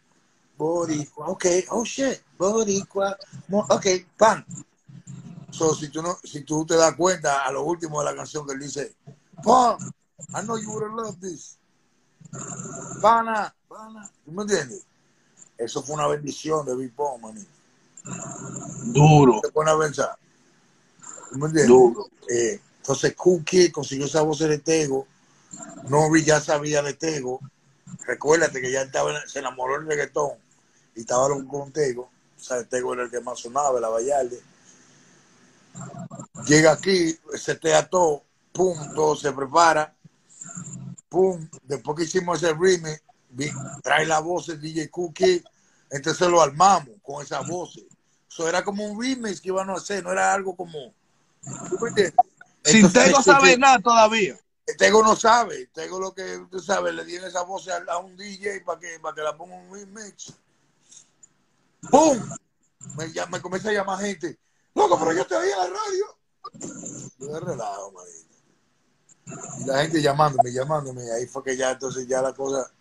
[0.58, 3.18] Boricua, ok, oh shit, Boricua,
[3.50, 3.86] ok,
[4.18, 4.46] pan.
[5.52, 8.46] So, si tú, no, si tú te das cuenta a lo último de la canción
[8.46, 8.94] que él dice,
[9.42, 9.80] Pong,
[10.36, 11.58] I know you would have loved this.
[13.02, 14.86] Pana, pana, ¿tú me entiendes?
[15.58, 17.59] Eso fue una bendición de Big Pong, manito
[18.86, 20.18] Duro, te pone a pensar.
[21.32, 21.68] ¿Tú ¿Me entiendes?
[21.68, 22.10] duro.
[22.28, 25.06] Eh, entonces, Cool Kid consiguió esa voz de Tego.
[25.88, 27.40] Nori ya sabía de Tego.
[28.06, 30.32] Recuérdate que ya estaba, se enamoró del reggaetón
[30.96, 32.10] y estaba con Tego.
[32.38, 34.42] O sea, Tego era el que más sonaba, la Vallarde.
[36.46, 39.94] Llega aquí, se te ató, pum, todo se prepara,
[41.10, 41.48] pum.
[41.64, 43.02] Después que hicimos ese remix,
[43.84, 45.44] trae la voz de DJ Cookie,
[45.90, 47.84] entonces lo armamos con esas voces.
[48.30, 50.94] Eso era como un remix que iban a hacer, no era algo como.
[51.42, 52.14] ¿tú me entiendes?
[52.64, 54.40] Sin Entonces, Tego este- sabe nada todavía.
[54.78, 58.62] Tego no sabe, Tego lo que tú sabes, le dieron esa voz a, un DJ
[58.62, 60.34] para que, para que la ponga un remix.
[61.90, 62.20] ¡Pum!
[62.96, 64.38] Me, me comienza a llamar gente.
[64.76, 66.18] Loco, pero yo te oí en la radio.
[67.18, 68.30] Yo de relajo, manito.
[69.60, 71.12] Y la gente llamándome, llamándome.
[71.12, 72.72] Ahí fue que ya, entonces ya la cosa,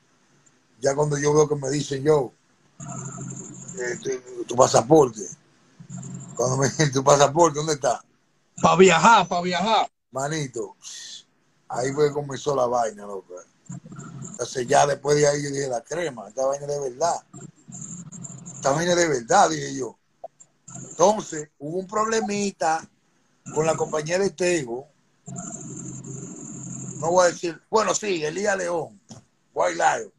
[0.81, 2.33] ya cuando yo veo que me dicen yo,
[2.81, 5.23] eh, tu, tu pasaporte.
[6.35, 8.05] Cuando me tu pasaporte, ¿dónde está?
[8.63, 9.91] Para viajar, para viajar.
[10.11, 10.77] Manito,
[11.69, 13.35] ahí fue que comenzó la vaina, loco.
[14.31, 17.23] Entonces ya después de ahí yo dije, la crema, esta vaina de verdad.
[18.55, 19.97] Esta vaina de verdad, dije yo.
[20.91, 22.89] Entonces, hubo un problemita
[23.55, 24.87] con la compañía de Tego.
[27.01, 29.01] No voy a decir, bueno, sí, Elías León,
[29.55, 30.13] White Lion.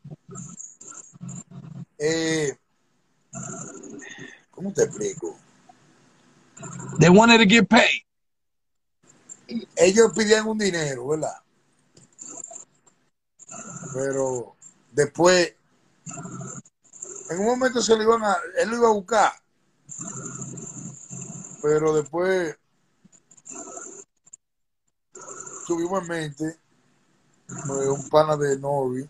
[1.99, 2.57] Eh,
[4.51, 5.37] ¿Cómo te explico?
[6.99, 8.03] They wanted to get paid.
[9.75, 11.35] ellos pidían un dinero, ¿verdad?
[13.93, 14.55] Pero
[14.91, 15.55] después,
[17.29, 19.33] en un momento se lo iban a, él lo iba a buscar,
[21.61, 22.55] pero después
[25.65, 26.45] tuvimos en mente
[27.49, 29.09] eh, un pana de Nori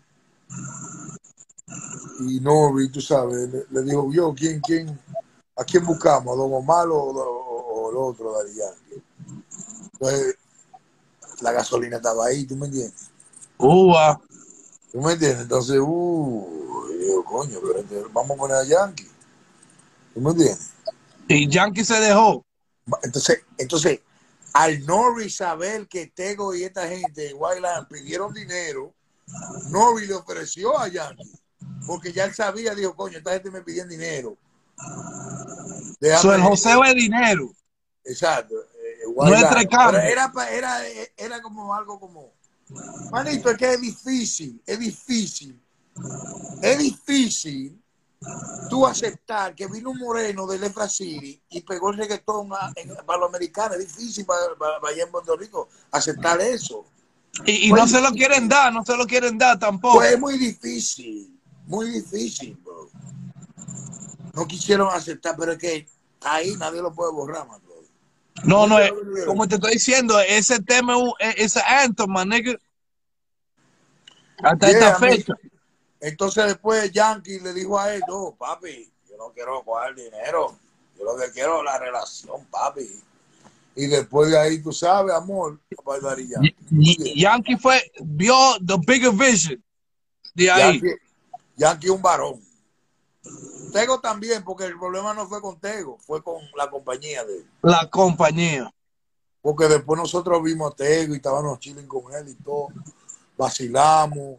[2.20, 4.98] y Nori, tú sabes, le, le dijo, yo, ¿quién, quién,
[5.56, 6.34] a quién buscamos?
[6.34, 9.02] ¿A Don Omar o, o- o el otro, Yankee?
[9.92, 10.36] Entonces,
[11.40, 13.10] la gasolina estaba ahí, ¿tú me entiendes?
[13.58, 14.20] Uva.
[14.92, 15.42] ¿Tú me entiendes?
[15.42, 19.08] Entonces, uh, yo digo, coño, pero entonces vamos a poner a Yankee.
[20.14, 20.70] ¿Tú me entiendes?
[21.28, 22.44] Y Yankee se dejó.
[23.02, 24.00] Entonces, entonces
[24.52, 28.92] al Norris saber que Tego y esta gente de Wildland pidieron dinero,
[29.68, 31.30] Norris le ofreció a Yankee.
[31.90, 34.36] Porque ya él sabía, dijo, coño, esta gente me pidieron dinero.
[35.98, 37.50] Déjame- So, el joseo es dinero.
[38.04, 38.54] Exacto.
[38.54, 39.66] eh, No Line.
[39.68, 40.02] cambios.
[40.02, 40.80] Pero era, pa- era,
[41.16, 42.32] era como algo como.
[43.10, 45.60] Manito, es que es difícil, es difícil.
[46.62, 47.76] Es difícil
[48.68, 52.94] tú aceptar que vino un moreno de Lefra City y pegó el reggaetón a- en,
[53.04, 53.78] para los americanos.
[53.78, 56.86] Es difícil para, para- para allá en Puerto Rico aceptar eso.
[57.46, 59.96] Y, y no se lo quieren dar, no se lo quieren dar tampoco.
[59.96, 61.36] Pues es muy difícil,
[61.70, 62.90] muy difícil, bro.
[64.34, 65.86] No quisieron aceptar, pero es que
[66.20, 67.76] ahí nadie lo puede borrar, man, bro.
[68.44, 68.92] No, no, es,
[69.26, 72.56] como te estoy diciendo, ese tema es ese anthem, man, nigga.
[74.42, 75.34] Hasta Yeah, esta fecha.
[76.00, 80.56] Entonces después Yankee le dijo a él, no, papi, yo no quiero coger dinero,
[80.98, 82.88] yo lo que quiero es la relación, papi.
[83.76, 85.60] Y después de ahí, tú sabes, amor,
[86.02, 87.14] Daddy Yankee.
[87.14, 89.62] Yankee fue, vio the bigger vision
[90.34, 90.80] de ahí.
[90.80, 91.09] Yankee,
[91.60, 92.40] Yankee un varón.
[93.70, 97.50] Tego también, porque el problema no fue con Tego, fue con la compañía de él.
[97.60, 98.72] La compañía.
[99.42, 102.68] Porque después nosotros vimos a Tego y estábamos chilling con él y todo.
[103.36, 104.38] Vacilamos.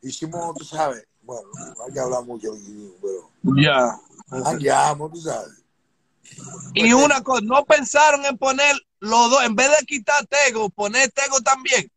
[0.00, 2.52] Hicimos, tú sabes, bueno, no hay que hablar mucho,
[3.02, 4.00] pero Ya.
[4.30, 5.52] hangueamos, tú sabes.
[6.72, 11.12] Y una cosa, no pensaron en poner los dos, en vez de quitar Tego, poner
[11.12, 11.92] Tego también.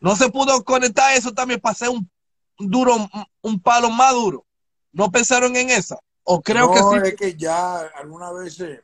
[0.00, 2.10] No se pudo conectar eso también para hacer un
[2.58, 2.96] duro,
[3.42, 4.44] un- palo más duro.
[4.92, 5.98] No pensaron en esa.
[6.24, 7.08] O creo no, que sí.
[7.08, 8.80] es que ya algunas veces,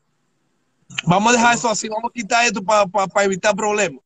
[1.07, 4.03] Vamos a dejar eso así, vamos a quitar esto para evitar problemas.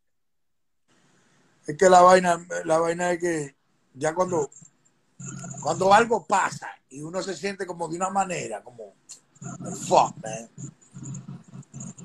[1.66, 3.56] es que la vaina, la vaina es que
[3.94, 4.48] ya cuando,
[5.62, 8.94] cuando algo pasa y uno se siente como de una manera, como,
[9.86, 10.48] fuck, man.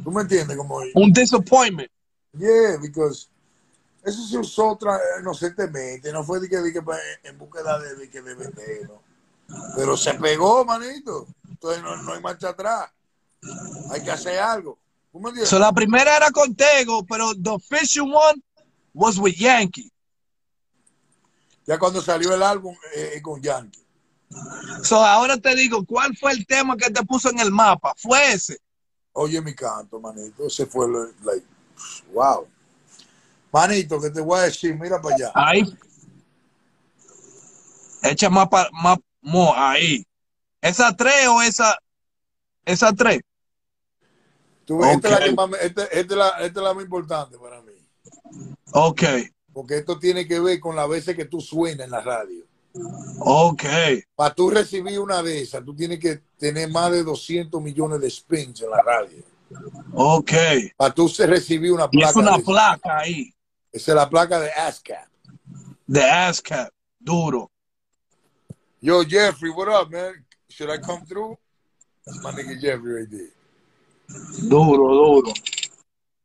[0.04, 0.58] ¿Tú me entiendes?
[0.58, 1.90] Como, Un disappointment.
[2.38, 3.30] Yeah, because
[4.04, 4.78] eso se usó
[5.20, 8.88] inocentemente, no fue de que, de que pa- en búsqueda de, de que de vender,
[8.90, 9.02] ¿no?
[9.76, 11.28] Pero se pegó, manito.
[11.48, 12.92] Entonces no, no hay marcha atrás.
[13.92, 14.78] Hay que hacer algo.
[15.46, 18.42] So, la primera era con Tego, pero the official one
[18.94, 19.92] was with Yankee.
[21.66, 23.82] ya cuando salió el álbum eh, con Yankee.
[24.84, 27.94] So, ahora te digo, ¿cuál fue el tema que te puso en el mapa?
[27.98, 28.58] Fue ese.
[29.14, 30.48] Oye mi canto, manito.
[30.48, 31.46] Ese fue, lo- like,
[32.12, 32.48] wow.
[33.54, 35.32] Manito, que te voy a decir, mira para allá.
[35.36, 35.64] Ahí.
[38.02, 40.04] Echa más, pa- más, mo, ahí.
[40.60, 41.78] ¿Esa tres o esa,
[42.66, 43.22] esa tres?
[44.66, 46.74] Tú ves, esta, es la que más me- esta- esta es la, esta es la
[46.74, 47.74] más importante para mí.
[48.72, 49.04] Ok,
[49.54, 52.44] Porque esto tiene que ver con las veces que tú suenas en la radio.
[53.20, 53.64] ok.
[54.16, 58.10] Para tú recibir una de esas, tú tienes que tener más de 200 millones de
[58.10, 59.24] spins en la radio.
[59.94, 60.32] Ok.
[60.76, 62.10] Para tú recibir una Y placa.
[62.10, 63.32] es una placa ahí.
[63.74, 65.08] Esa es la placa de ASCAP.
[65.88, 66.70] De ASCAP.
[67.00, 67.52] Duro.
[68.82, 70.26] Yo, Jeffrey, what up, man?
[70.50, 71.38] Should I come through?
[72.06, 74.48] That's my nigga Jeffrey right there.
[74.50, 75.34] Duro, duro.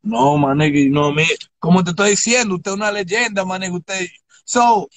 [0.02, 1.24] No, manegue, no me.
[1.58, 3.76] Como te estoy diciendo, usted es una leyenda, manegue.
[3.76, 4.08] Usted.
[4.44, 4.88] So,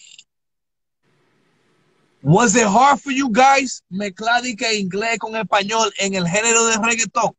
[2.21, 6.65] was it hard for you guys mezclar y que inglés con español en el género
[6.67, 7.35] de reggaetón?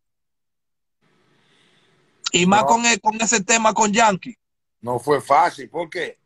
[2.32, 2.66] Y más No.
[2.66, 4.36] con, el- con ese tema con Yankee.
[4.82, 5.70] No fue fácil.
[5.70, 6.18] ¿Por qué?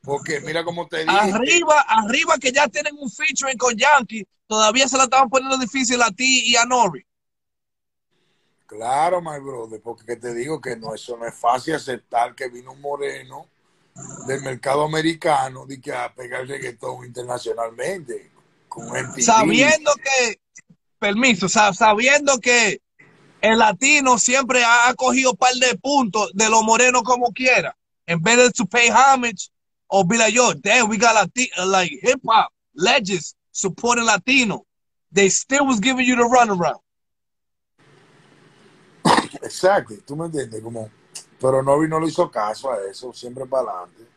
[0.00, 1.16] Porque mira cómo te dije.
[1.16, 6.00] Arriba, arriba que ya tienen un featuring con Yankee, todavía se la estaban poniendo difícil
[6.00, 7.04] a ti y a Nori.
[8.66, 12.48] Claro, my brother, porque que te digo que no, eso no es fácil aceptar que
[12.48, 13.46] vino un moreno
[14.26, 18.30] del mercado americano de que a pegar reggaetón internacionalmente.
[18.68, 18.88] Con
[19.20, 20.40] sabiendo que,
[20.98, 22.80] permiso, sa- sabiendo que
[23.40, 27.76] el latino siempre ha, ha cogido un par de puntos de los morenos como quiera,
[28.06, 29.50] en better to pay homage
[29.88, 34.64] or be like, yo, damn, we got Lati- uh, like hip hop legends supporting Latino.
[35.12, 36.80] They still was giving you the runaround.
[39.42, 40.90] Exacto, tú me entiendes, como,
[41.40, 44.08] pero Novi no le hizo caso a eso, siempre para adelante.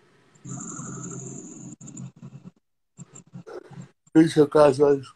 [4.14, 5.14] No hizo caso a eso.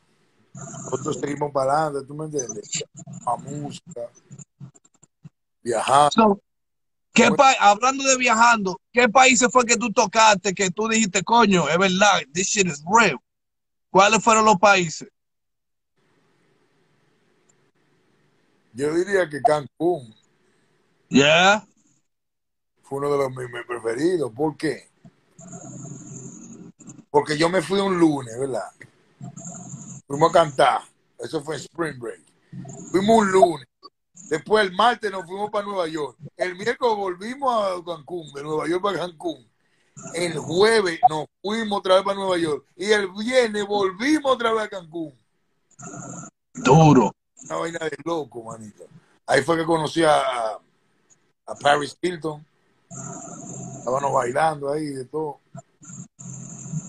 [0.53, 2.83] Nosotros seguimos para adelante, tú me entiendes,
[3.25, 4.09] a música,
[5.63, 6.11] viajar.
[6.13, 6.39] So,
[7.13, 11.67] ¿qué pa- hablando de viajando, ¿qué países fue que tú tocaste que tú dijiste, coño,
[11.69, 13.19] es verdad, this shit is real?
[13.89, 15.09] ¿Cuáles fueron los países?
[18.73, 20.15] Yo diría que Cancún
[21.09, 21.67] Yeah.
[22.83, 24.31] fue uno de los mis, preferidos.
[24.31, 24.89] ¿Por qué?
[27.09, 28.69] Porque yo me fui un lunes, ¿verdad?
[30.07, 30.81] Fuimos a cantar.
[31.19, 32.21] Eso fue Spring Break.
[32.91, 33.67] Fuimos un lunes.
[34.31, 36.15] Después el martes nos fuimos para Nueva York.
[36.37, 39.45] El miércoles volvimos a Cancún, de Nueva York para Cancún.
[40.13, 42.65] El jueves nos fuimos otra vez para Nueva York.
[42.77, 45.13] Y el viernes volvimos otra vez a Cancún.
[46.53, 47.13] Duro.
[47.43, 48.85] Una vaina de loco, manito.
[49.27, 50.21] Ahí fue que conocí a,
[51.45, 52.45] a Paris Hilton.
[53.79, 55.41] Estábamos bailando ahí de todo.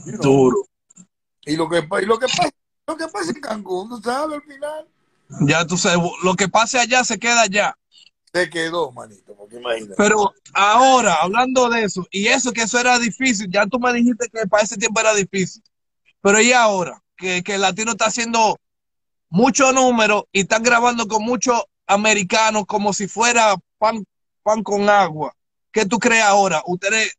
[0.04, 0.20] Know.
[0.20, 0.64] Duro.
[1.44, 2.50] Y lo que, y lo que pasa,
[2.86, 4.86] lo que pasa en Cancún, tú sabes, al final
[5.40, 7.76] Ya tú sabes, lo que pase allá se queda allá.
[8.32, 9.94] se quedó, manito, porque imagínate.
[9.96, 14.28] Pero ahora, hablando de eso, y eso que eso era difícil, ya tú me dijiste
[14.32, 15.62] que para ese tiempo era difícil.
[16.20, 18.58] Pero y ahora, que, que el latino está haciendo
[19.28, 24.04] muchos números y están grabando con muchos americanos como si fuera pan,
[24.42, 25.34] pan con agua.
[25.72, 26.62] ¿Qué tú crees ahora?
[26.66, 27.14] ¿Ustedes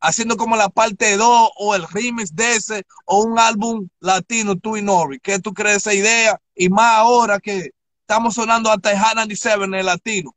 [0.00, 4.76] haciendo como la parte 2 o el remix de ese o un álbum latino, tú
[4.76, 5.20] y Nori?
[5.20, 6.40] ¿Qué tú crees de esa idea?
[6.54, 10.34] Y más ahora que estamos sonando hasta el Hot 97 en el latino.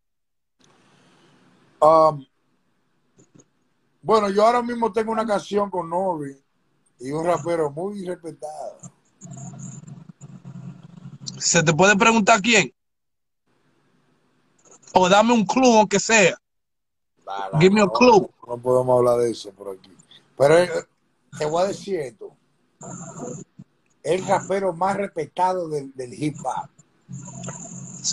[1.82, 2.26] Um,
[4.02, 6.36] bueno, yo ahora mismo tengo una canción con Nori
[7.00, 8.78] y un rapero muy respetado.
[11.38, 12.74] ¿Se te puede preguntar quién?
[14.94, 16.38] O dame un clue, aunque sea.
[17.26, 18.30] La- la- Give me a no, clue.
[18.48, 19.92] No podemos hablar de eso por aquí.
[20.38, 20.70] Pero eh,
[21.38, 22.32] te voy a decir esto.
[24.06, 26.70] El rapero más respetado del, del hip hop.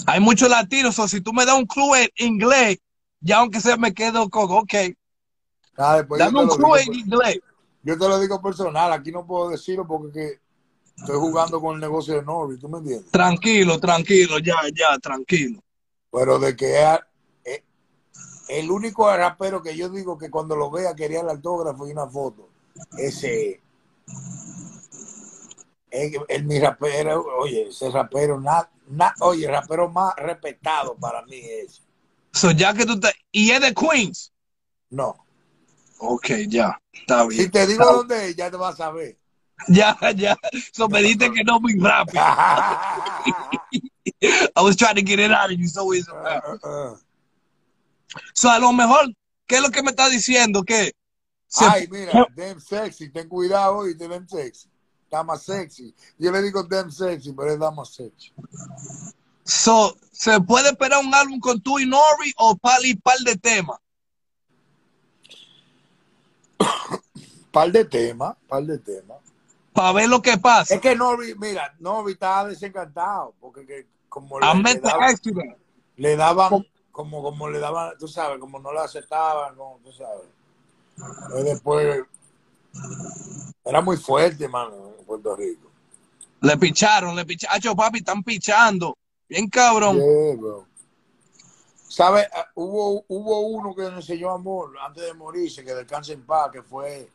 [0.07, 2.79] Hay muchos latinos, o si tú me das un clue en inglés,
[3.21, 7.41] ya aunque sea me quedo con, ok, después yo dame un digo en inglés.
[7.83, 10.41] Yo te lo digo personal, aquí no puedo decirlo porque que
[10.97, 13.11] estoy jugando con el negocio de Norby, ¿tú me entiendes?
[13.11, 15.61] Tranquilo, tranquilo, ya, ya, tranquilo.
[16.11, 16.81] Pero de que
[17.45, 17.63] es-
[18.49, 22.07] el único rapero que yo digo que cuando lo vea quería el autógrafo y una
[22.07, 22.49] foto,
[22.97, 23.61] ese
[25.93, 31.37] el, mi rapero, oye, ese rapero, na, na- oye, el rapero más respetado para mí
[31.39, 31.83] es,
[32.35, 33.13] So, ya que tú te...
[33.31, 34.33] Y es de Queens.
[34.91, 35.15] no.
[35.99, 37.51] Ok, ya, está Si bien.
[37.51, 39.17] te digo dónde es, ya te vas a saber.
[39.69, 40.37] Ya, ya.
[40.73, 42.21] So, me dijiste que no muy rápido.
[44.57, 46.07] I was trying to get it out of you, so it's-
[48.35, 49.13] So, a lo mejor,
[49.47, 50.63] ¿qué es lo que me está diciendo?
[50.65, 50.93] Que
[51.55, 54.69] Ay, mira, damn sexy, ten cuidado y te damn sexy.
[55.23, 55.95] Más sexy.
[56.19, 58.33] Yo le digo damn sexy, pero es más sexy.
[59.45, 63.79] So, ¿se puede esperar un álbum con tú y Nori o pali par de temas?
[67.53, 69.19] Par de temas, par de temas.
[69.75, 70.75] Para ver lo que pasa.
[70.75, 75.57] Es que Norby, mira, Norby estaba desencantado, porque que como le, le to daban, that.
[75.97, 80.29] le daban, como, como le daban, tú sabes, como no le aceptaban, como, tú sabes.
[81.39, 82.05] Y después,
[83.65, 85.71] era muy fuerte, mano, en Puerto Rico.
[86.41, 87.57] Le picharon, le picharon.
[87.57, 88.97] Acho, papi, están pichando.
[89.29, 89.97] Bien cabrón.
[89.97, 90.67] Yeah.
[91.89, 92.27] ¿Sabes?
[92.35, 96.51] Ah, Hubo, hubo uno que nos enseñó amor antes de morirse, que descanse en paz,
[96.51, 97.11] que fue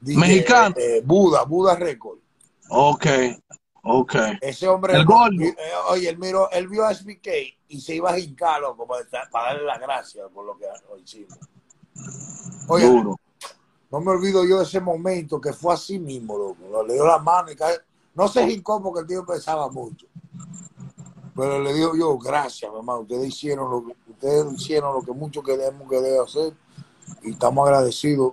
[0.00, 0.74] DJ, Mexicano.
[0.78, 2.18] eh, Buda, Buda Record.
[2.68, 3.06] Ok,
[3.82, 4.14] ok.
[4.42, 5.42] Ese hombre, El gordo.
[5.42, 5.56] eh,
[5.88, 7.26] oye, él miró, él vio a SBK
[7.68, 9.04] y se iba a hincar, loco, para
[9.48, 10.66] darle las gracias por lo que
[11.02, 11.38] hicimos.
[12.68, 13.18] Oye, Duro.
[13.90, 16.84] No me olvido yo de ese momento que fue así mismo, loco.
[16.86, 17.80] Le dio la mano y cae-
[18.14, 20.06] no se hincó porque el tío pesaba mucho.
[21.34, 25.42] Pero le digo yo, gracias, mamá, ustedes hicieron lo que, ustedes hicieron lo que mucho
[25.42, 26.52] queremos que debe hacer
[27.22, 28.32] y estamos agradecidos.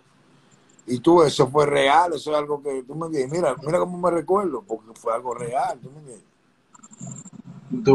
[0.87, 3.31] Y tú, eso fue real, eso es algo que tú me entiendes.
[3.39, 6.25] Mira, mira cómo me recuerdo, porque fue algo real, tú me entiendes.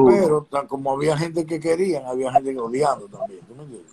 [0.06, 3.92] Pero como había gente que querían, había gente que odiando también, ¿tú me entiendes?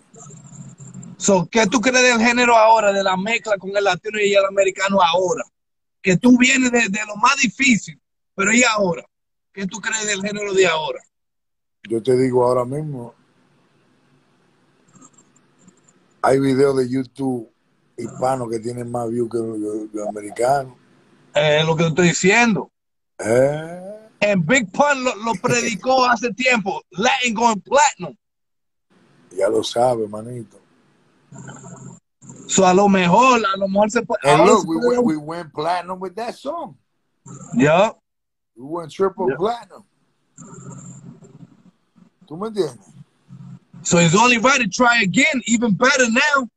[1.18, 4.44] So, ¿Qué tú crees del género ahora, de la mezcla con el latino y el
[4.44, 5.42] americano ahora?
[6.00, 8.00] Que tú vienes de, de lo más difícil,
[8.36, 9.04] pero ¿y ahora?
[9.52, 11.00] ¿Qué tú crees del género de ahora?
[11.88, 13.14] Yo te digo ahora mismo,
[16.22, 17.50] hay videos de YouTube
[17.96, 20.74] hispanos que tienen más views que los, americanos.
[21.34, 22.70] Eh, lo que te estoy diciendo.
[23.18, 24.10] ¿Eh?
[24.20, 26.80] En Big Pun lo, lo predicó hace tiempo.
[26.90, 28.14] Latin going platinum.
[29.36, 30.60] Ya lo sabes, manito.
[32.46, 34.20] So, a lo mejor, a lo mejor se puede.
[34.24, 36.76] And look, we went, we went platinum with that song.
[37.54, 37.92] Yeah.
[38.56, 39.36] We went triple Yeah.
[39.36, 39.84] platinum.
[42.26, 42.78] ¿Tú me entiendes?
[43.82, 46.48] So it's only right to try again, even better now.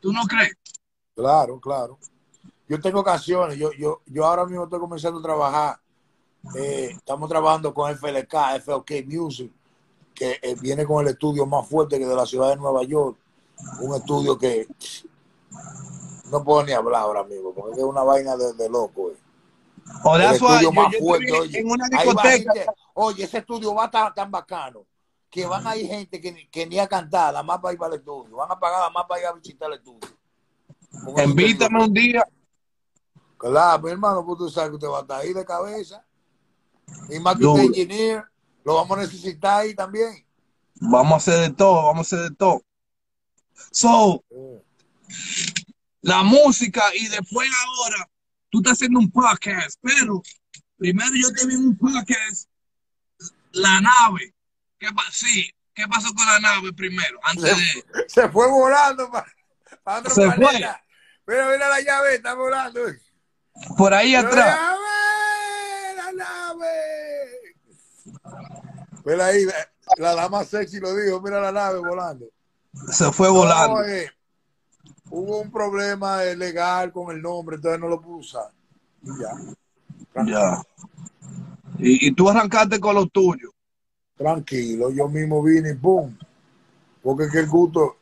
[0.00, 0.54] ¿Tú no crees?
[1.14, 1.98] Claro, claro.
[2.68, 3.58] Yo tengo canciones.
[3.58, 5.78] Yo, yo, yo ahora mismo estoy comenzando a trabajar.
[6.56, 8.34] eh, estamos trabajando con FLK,
[8.64, 9.52] FLK Music,
[10.12, 13.16] que eh, viene con el estudio más fuerte que de la ciudad de Nueva York.
[13.80, 14.66] Un estudio que
[16.30, 19.10] no puedo ni hablar ahora mismo, porque es una vaina de, de loco.
[19.10, 19.16] eh.
[20.26, 21.58] El estudio yo, más yo fuerte, oye.
[21.60, 22.52] en una discoteca.
[22.52, 24.84] gente- oye, ese estudio va tan, tan bacano
[25.30, 27.78] que van a ir gente que, ni- que ni a cantar, nada más para ir
[27.78, 28.36] para el estudio.
[28.36, 30.08] Van a pagar nada más para ir a visitar el estudio.
[31.24, 32.24] Invítame un día.
[33.38, 36.04] Claro, mi hermano, pues tú sabes que usted va a estar ahí de cabeza.
[37.08, 38.24] Y más que usted ingeniero,
[38.64, 40.24] Lo vamos a necesitar ahí también.
[40.80, 42.62] Vamos a hacer de todo, vamos a hacer de todo.
[43.70, 44.24] So,
[46.02, 48.08] la música y después ahora
[48.50, 50.22] tú estás haciendo un podcast, pero
[50.76, 52.48] primero yo te vi un podcast,
[53.52, 54.34] la nave.
[54.78, 57.18] ¿Qué sí, ¿qué pasó con la nave primero?
[57.22, 60.52] Antes de, Se fue volando para otro Se fue.
[60.54, 60.82] Mira,
[61.26, 62.80] mira la llave, está volando.
[63.78, 64.56] por ahí ¡La atrás.
[64.56, 65.96] nave!
[65.96, 67.54] ¡La nave!
[69.04, 69.46] Mira ahí,
[69.98, 72.26] la dama sexy lo dijo, mira la nave volando.
[72.90, 73.80] Se fue volando.
[73.80, 74.10] No, eh,
[75.10, 78.50] hubo un problema legal con el nombre, entonces no lo pude usar.
[79.02, 80.24] Y ya.
[80.24, 80.62] Ya.
[81.78, 83.50] Y, y tú arrancaste con lo tuyo.
[84.16, 86.16] Tranquilo, yo mismo vine y pum.
[87.02, 87.96] Porque es que el gusto,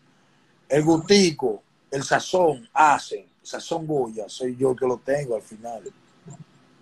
[0.68, 5.82] el gustico, el sazón hacen, sazón Goya, soy yo que lo tengo al final.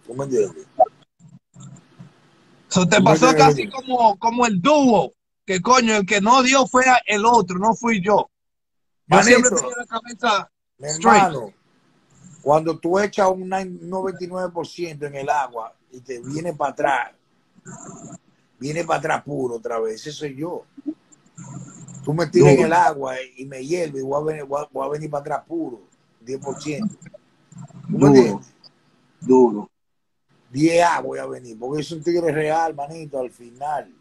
[0.07, 0.67] ¿Tú me entiendes?
[2.69, 5.13] So, te pasó casi como, como el dúo,
[5.49, 8.29] que coño, el que no dio fue el otro, no fui yo.
[9.07, 9.29] Yo Manito.
[9.29, 11.55] siempre tenía la cabeza hermano,
[12.43, 17.13] cuando tú echas un 99% en el agua y te viene para atrás,
[18.59, 20.67] viene para atrás puro otra vez, ese soy yo.
[22.05, 24.69] Tú me tiras en el agua y me hierve y voy a venir, voy a,
[24.71, 25.81] voy a venir para atrás puro,
[26.27, 26.99] 10%.
[27.91, 28.41] ¿Tú me Duro.
[29.19, 29.71] Duro.
[30.51, 33.98] 10 A voy a venir, porque es un tigre real, manito, al final.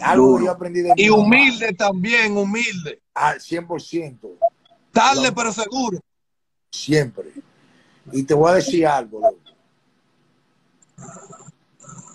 [0.00, 3.00] Algo yo aprendí de mi Y mamá, humilde también, humilde.
[3.14, 4.28] Al 100%,
[4.92, 5.98] Tarde pero seguro.
[6.70, 7.32] siempre.
[8.12, 9.38] Y te voy a decir algo, loco.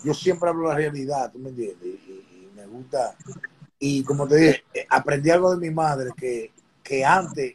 [0.04, 1.82] Yo siempre hablo la realidad, ¿tú me entiendes?
[1.84, 3.16] Y, y- y me gusta.
[3.78, 6.52] Y como te dije, eh, aprendí algo de mi madre que,
[6.82, 7.54] que antes,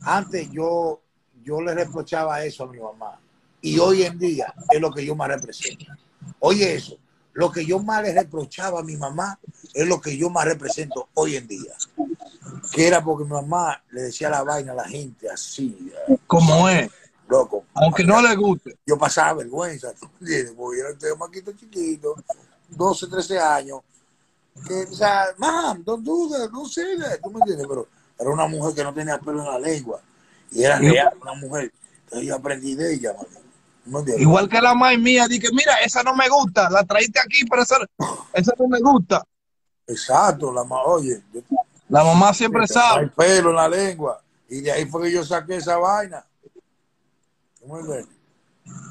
[0.00, 1.00] antes yo,
[1.42, 3.18] yo le reprochaba eso a mi mamá.
[3.60, 5.86] Y hoy en día es lo que yo más represento.
[6.40, 6.96] Oye eso,
[7.34, 9.38] lo que yo más le reprochaba a mi mamá
[9.72, 11.72] es lo que yo más represento hoy en día.
[12.72, 16.68] Que era porque mi mamá le decía la vaina a la gente así, eh, Como
[16.68, 16.90] es.
[17.28, 17.64] loco.
[17.74, 18.76] Aunque no le guste.
[18.86, 20.54] Yo pasaba vergüenza, ¿tú me entiendes?
[20.56, 22.16] Porque yo era un chamaquito chiquito,
[22.68, 23.80] 12, 13 años,
[24.66, 26.06] que, o sea, mam, don't
[26.70, 27.66] say that, ¿tú me entiendes?
[27.66, 30.00] Pero era una mujer que no tenía pelo en la lengua
[30.50, 31.72] y era real, una mujer.
[32.04, 33.26] Entonces yo aprendí de ella, man.
[34.18, 37.62] Igual que la madre mía, dije, mira, esa no me gusta, la traíste aquí, pero
[37.62, 37.76] esa,
[38.32, 39.24] esa no me gusta.
[39.86, 41.40] Exacto, la ma- oye, yo
[41.88, 43.08] La mamá siempre hay sabe.
[43.08, 46.24] pelo en la lengua y de ahí fue que yo saqué esa vaina.
[47.58, 48.08] ¿Tú me entiendes?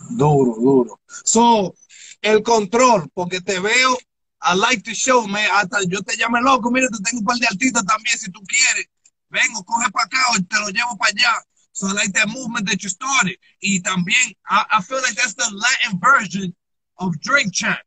[0.10, 1.00] Duro, duro.
[1.24, 1.74] So,
[2.22, 3.98] el control, porque te veo,
[4.44, 7.38] I like the show, me, hasta yo te llame loco, mira, te tengo un par
[7.38, 8.88] de artistas también, si tú quieres.
[9.30, 11.46] Vengo, coge para acá o te lo llevo para allá.
[11.82, 13.38] So I like that movement that you started.
[13.60, 16.56] Y también, I, I feel like that's the Latin version
[17.00, 17.80] of Drink Champ.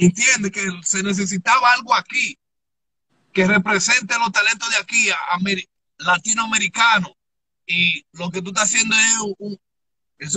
[0.00, 2.38] Entiende que se necesitaba algo aquí
[3.34, 5.10] que represente los talentos de aquí,
[5.98, 7.12] latinoamericanos.
[7.66, 9.60] Y lo que tú estás haciendo es un,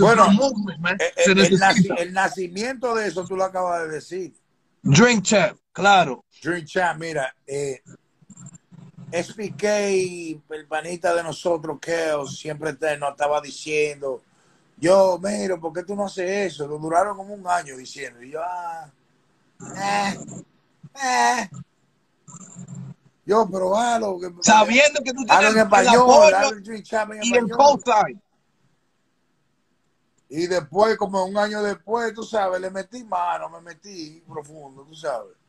[0.00, 0.98] Bueno, movement, man.
[1.00, 4.34] Eh, eh, El, nacimiento de eso tú lo acabas de decir.
[4.82, 6.22] Drink Champ, claro.
[6.42, 7.80] Dream Champ, mira, eh,
[9.12, 14.22] SPK, el panita de nosotros, Keo, siempre te, nos estaba diciendo,
[14.76, 16.66] yo, mira, ¿por qué tú no haces eso?
[16.66, 18.90] Lo duraron como un año diciendo, y yo, ah,
[19.60, 20.18] eh,
[21.02, 21.50] eh.
[23.26, 27.48] Yo, pero halo, que, Sabiendo que tú tienes en español, en y el.
[30.32, 34.94] Y después, como un año después, tú sabes, le metí mano, me metí profundo, tú
[34.94, 35.39] sabes.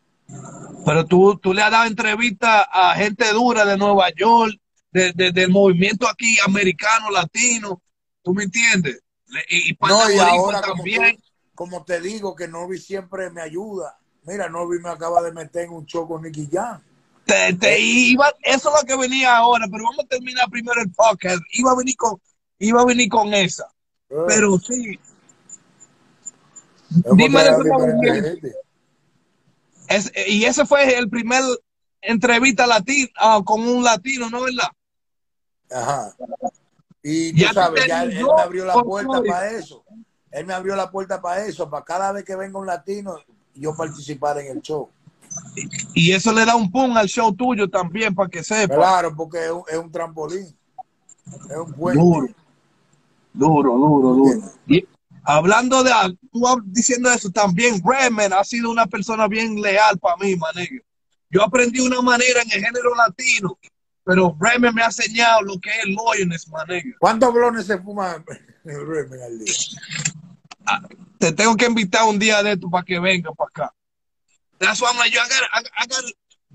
[0.86, 4.54] Pero tú, tú le has dado entrevistas a gente dura de Nueva York,
[4.92, 7.82] de, de- del movimiento aquí americano, latino.
[8.24, 9.02] ¿Tú me entiendes?
[9.50, 11.18] Y, y No, y ahora, también.
[11.56, 13.98] como te digo, que Norby siempre me ayuda.
[14.24, 16.82] Mira, Norby me acaba de meter en un show con Nicky Jam.
[17.26, 20.92] Te- te- iba- eso es lo que venía ahora, pero vamos a terminar primero el
[20.92, 21.42] podcast.
[21.54, 22.20] Iba a venir con,
[22.60, 23.68] iba a venir con esa.
[24.10, 25.00] Eh, Pero sí,
[26.90, 28.30] es dime de era ese diferente movimiento.
[28.30, 28.56] gente.
[29.88, 31.44] Es- y ese fue el primer
[32.02, 33.10] entrevista latina
[33.46, 34.70] con un latino, ¿no verdad?
[35.72, 36.16] Ajá.
[37.04, 39.84] Y tú Ya sabes, ya él, me abrió la puerta para eso.
[40.32, 43.18] Él me abrió la puerta para eso, para cada vez que venga un latino,
[43.54, 44.90] yo participar en el show.
[45.94, 48.76] Y eso le da un pum al show tuyo también, para que sepa.
[48.76, 50.56] Claro, porque es un, es un trampolín.
[51.50, 52.00] Es un puente.
[52.02, 52.28] Duro,
[53.34, 54.52] duro, duro, duro.
[54.68, 54.86] Y
[55.24, 55.92] hablando de,
[56.32, 60.76] tú diciendo eso, también Redman ha sido una persona bien leal para mí, manejo.
[61.30, 63.58] Yo aprendí una manera en el género latino,
[64.04, 66.90] pero Redman me ha enseñado lo que es loyalness, manejo.
[67.00, 68.24] ¿Cuántos blones se fuma
[68.64, 69.54] Remen al día?
[71.18, 73.74] Te tengo que invitar un día de esto para que venga para acá.
[74.60, 76.04] That's why I'm like, yo, I got, I, I got,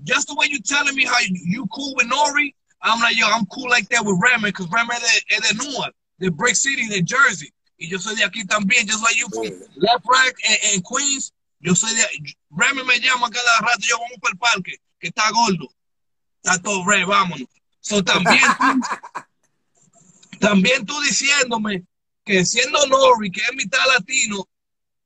[0.03, 3.27] just the way you telling me how you, you cool with Nori, I'm like, yo,
[3.27, 6.55] I'm cool like that with Redman, because Redman es de, es de Newark, de Brick
[6.55, 7.51] City, de Jersey.
[7.77, 9.45] Y yo soy de aquí también, just like you from.
[9.75, 11.33] Left Rack en, en Queens.
[11.59, 12.03] Yo soy de,
[12.49, 15.67] Redman me llama cada rato, yo vamos para el parque, que está gordo.
[16.43, 17.47] Está todo red, vámonos.
[17.79, 21.83] So, también tú, también tú diciéndome
[22.23, 24.47] que siendo Nori, que es mitad latino,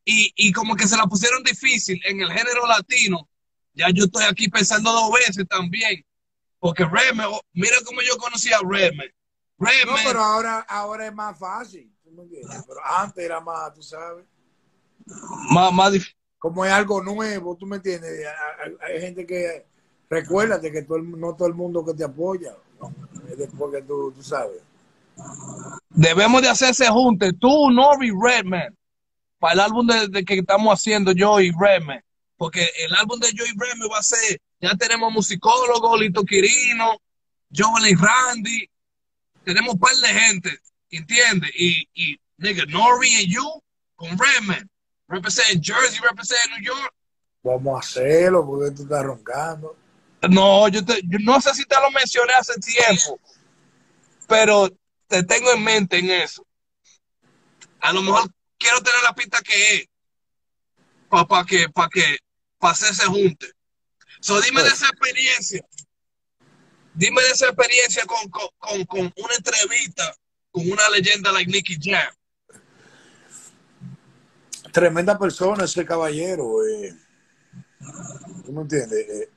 [0.03, 3.29] y, y como que se la pusieron difícil en el género latino,
[3.73, 6.03] ya yo estoy aquí pensando dos veces también.
[6.59, 9.07] Porque Redman, oh, mira cómo yo conocí a Redman.
[9.57, 11.91] No, Redman, pero ahora, ahora es más fácil.
[12.11, 12.63] ¿Tú me entiendes?
[12.67, 14.25] Pero antes era más, tú sabes.
[15.51, 18.25] más, más dif- Como es algo nuevo, tú me entiendes.
[18.63, 19.65] Hay, hay gente que.
[20.09, 22.53] Recuérdate que todo el- no todo el mundo que te apoya.
[22.79, 22.93] ¿no?
[23.29, 24.61] Es después que tú, tú sabes.
[25.89, 28.75] debemos de hacerse juntos, tú, Nori, Redman,
[29.39, 32.03] para el álbum de, de que estamos haciendo yo y Redman.
[32.37, 36.97] Porque el álbum de yo y Redman va a ser, ya tenemos musicólogos, Lito Quirino,
[37.55, 38.69] Joel y Randy,
[39.43, 40.49] tenemos un par de gente,
[40.91, 41.51] ¿entiendes?
[41.55, 43.63] Y, y, nigga, Nori and you
[43.95, 44.69] con Redman,
[45.07, 46.93] represent Jersey, represent New York.
[47.43, 49.77] Vamos a hacerlo porque tú estás roncando.
[50.29, 53.19] No, yo, te- yo no sé si te lo mencioné hace tiempo,
[54.27, 54.69] pero
[55.07, 56.45] te tengo en mente en eso.
[57.79, 59.85] A lo mejor quiero tener la pista que es
[61.09, 62.17] para que, para que,
[62.59, 63.51] para hacerse junte.
[64.19, 65.65] So, dime de esa experiencia.
[66.93, 70.15] Dime de esa experiencia con, con, con, con una entrevista
[70.51, 72.13] con una leyenda like Nicky Jam.
[74.71, 76.65] Tremenda persona ese caballero.
[76.65, 76.93] eh.
[78.45, 79.09] ¿Tú me entiendes?
[79.09, 79.29] Eh,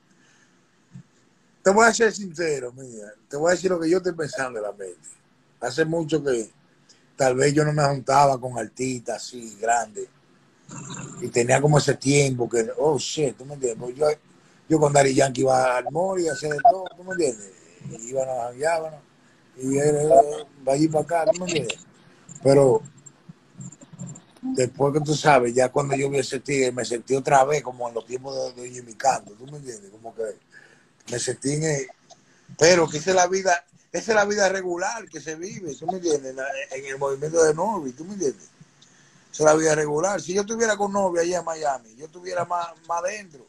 [1.63, 3.11] te voy a ser sincero, mía.
[3.27, 5.09] Te voy a decir lo que yo estoy pensando en la mente.
[5.61, 6.51] Hace mucho que
[7.15, 10.07] tal vez yo no me juntaba con artistas así grandes.
[11.21, 13.79] Y tenía como ese tiempo que, oh shit, ¿tú me entiendes?
[13.79, 14.07] Pues yo,
[14.69, 17.51] yo con Dari Yankee iba al mall y hacía de todo, ¿tú me entiendes?
[17.89, 19.01] Y íbamos, jangueábamos,
[19.57, 20.11] y él,
[20.67, 21.79] va allí para acá, ¿tú me entiendes?
[22.43, 22.81] Pero
[24.41, 27.87] después que tú sabes, ya cuando yo vi ese tigre, me sentí otra vez como
[27.87, 29.91] en los tiempos de, de Jimmy Canto, ¿tú me entiendes?
[29.91, 30.23] Como que
[31.11, 31.87] me sentí en el-
[32.57, 35.87] pero que esa es la vida, esa es la vida regular que se vive, ¿tú
[35.87, 36.35] me entiendes?
[36.71, 38.49] En, el movimiento de Novi, ¿tú me entiendes?
[39.31, 40.21] Esa es la vida regular.
[40.21, 43.45] Si yo estuviera con novia allá en Miami, yo estuviera más, más adentro.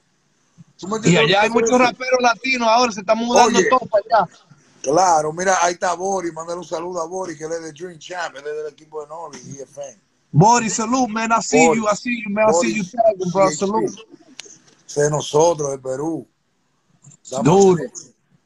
[0.79, 3.69] ¿Tú me Y entiendes lo allá hay muchos raperos latinos ahora, se están mudando Oye.
[3.69, 4.46] todos para allá.
[4.87, 7.99] Claro, mira, ahí está Boris, mándale un saludo a Boris, que él es de Dream
[7.99, 10.01] Champ, él es del equipo de es fan.
[10.31, 11.33] Boris, salute, man.
[11.33, 11.83] I see Boris.
[11.83, 12.49] you, I see you, man.
[12.49, 13.49] I see you tagging, bro.
[13.51, 13.89] sí, Salute.
[13.89, 14.07] sí.
[14.87, 16.29] Ese de nosotros, de Perú.
[17.43, 17.83] Duro.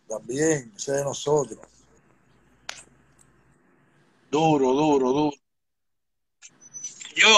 [0.09, 1.59] También, ese de nosotros.
[4.31, 5.37] Duro, duro, duro.
[7.17, 7.29] Yo,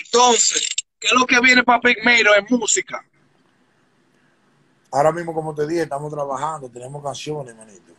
[0.00, 0.66] entonces,
[0.98, 3.04] ¿qué es lo que viene para Big Mato en música?
[4.92, 7.93] Ahora mismo, como te dije, estamos trabajando, tenemos canciones, manito.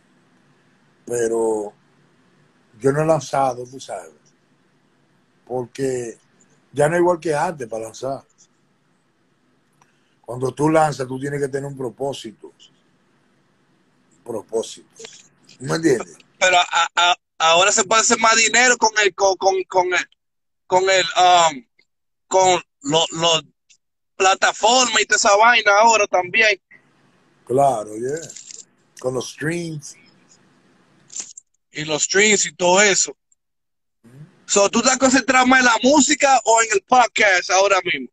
[1.06, 1.72] Pero
[2.78, 4.12] yo no he lanzado, tú sabes.
[5.46, 6.18] Porque
[6.72, 8.24] ya no es igual que antes para lanzar.
[10.20, 12.48] Cuando tú lanzas, tú tienes que tener un propósito.
[14.18, 14.88] Un propósito.
[15.60, 16.18] ¿Me entiendes?
[16.38, 20.08] Pero a- a- ahora se puede hacer más dinero con el, con, con, con el,
[20.66, 21.64] con el, um,
[22.26, 23.44] con los los
[24.16, 26.60] plataformas y toda esa vaina ahora también.
[27.46, 28.28] Claro, yeah.
[28.98, 29.96] Con los streams.
[31.76, 33.14] Y los streams y todo eso.
[34.46, 38.08] So, ¿tú estás concentrado más en la música o en el podcast ahora mismo?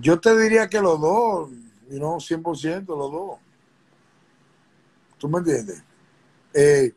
[0.00, 1.50] Yo te diría que los dos,
[1.90, 3.38] you know, 100% los dos.
[5.18, 5.82] ¿Tú me entiendes?
[6.54, 6.92] Eh,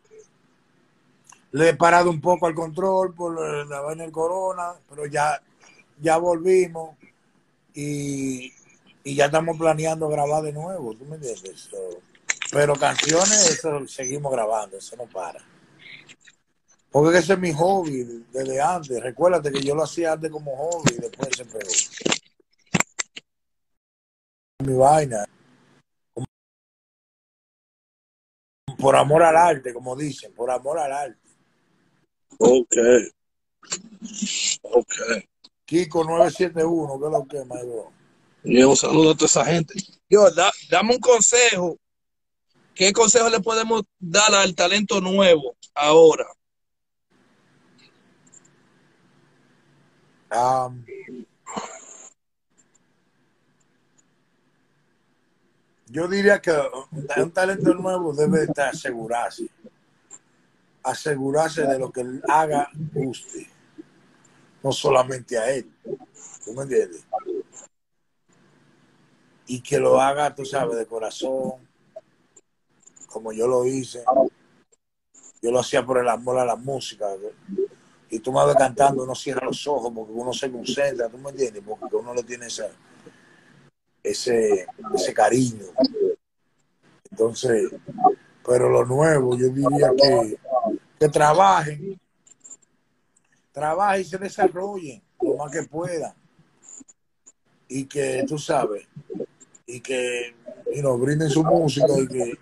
[1.52, 5.42] le he parado un poco al control por la vaina del corona, pero ya,
[6.00, 6.96] ya volvimos
[7.74, 8.54] y,
[9.04, 11.70] y ya estamos planeando grabar de nuevo, ¿tú me entiendes?
[12.52, 15.39] Pero canciones, eso seguimos grabando, eso no para.
[16.91, 19.02] Porque ese es mi hobby desde antes.
[19.02, 21.72] Recuérdate que yo lo hacía antes como hobby y después se pegó.
[24.66, 25.26] Mi vaina.
[28.80, 31.20] Por amor al arte, como dicen, por amor al arte.
[32.39, 32.76] Ok.
[34.64, 34.93] Ok.
[35.66, 37.91] Kiko 971, ¿qué es lo que, my bro?
[38.43, 39.76] Y un saludo a toda esa gente.
[40.10, 41.78] Yo, da- dame un consejo.
[42.80, 46.26] ¿Qué consejo le podemos dar al talento nuevo ahora?
[50.32, 50.86] Um,
[55.88, 56.54] yo diría que
[57.18, 59.50] un talento nuevo debe de asegurarse.
[60.82, 63.50] Asegurarse de lo que él haga guste.
[64.64, 65.70] No solamente a él.
[66.46, 67.06] ¿Tú me entiendes?
[69.48, 71.68] y que lo haga, tú sabes, de corazón,
[73.12, 74.03] como yo lo hice.
[75.41, 77.07] Yo lo hacía por el amor a la música.
[78.10, 81.30] Y tú me ves cantando, uno cierra los ojos porque uno se concentra, ¿tú me
[81.30, 81.64] entiendes?
[81.66, 82.70] Porque uno le tiene ese,
[84.03, 85.66] ese, ese cariño.
[87.12, 87.72] Entonces,
[88.45, 90.38] pero lo nuevo, yo diría que,
[90.99, 91.99] que trabajen,
[93.51, 96.14] trabajen y se desarrollen lo más que puedan.
[97.68, 98.88] Y que, tú sabes,
[99.68, 100.34] y que
[100.74, 102.38] y nos brinden su música y que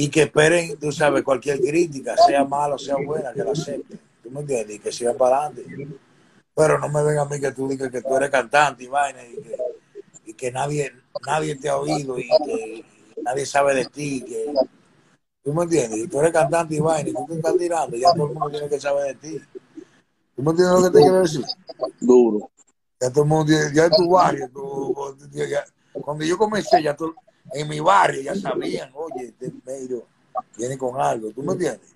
[0.00, 3.98] y que esperen, tú sabes, cualquier crítica, sea mala o sea buena, que la acepten.
[4.22, 4.76] ¿Tú me entiendes?
[4.76, 5.88] Y que sigan para adelante.
[6.54, 9.24] Pero no me venga a mí que tú digas que tú eres cantante y vaina
[9.26, 9.56] y que,
[10.26, 10.92] y que nadie,
[11.26, 12.84] nadie te ha oído y que
[13.24, 14.22] nadie sabe de ti.
[14.22, 14.54] Que,
[15.42, 15.98] ¿Tú me entiendes?
[15.98, 18.50] Y tú eres cantante y vaina y tú te estás tirando, ya todo el mundo
[18.50, 19.44] tiene que saber de ti.
[20.36, 21.44] ¿Tú me entiendes lo que te quiero decir?
[21.98, 22.50] Duro.
[23.00, 24.94] Ya todo el mundo, ya en tu barrio, tú,
[25.32, 27.16] ya, cuando yo comencé, ya todo,
[27.52, 30.06] en mi barrio ya sabían, oye, este medio
[30.56, 31.94] viene con algo, ¿tú me entiendes?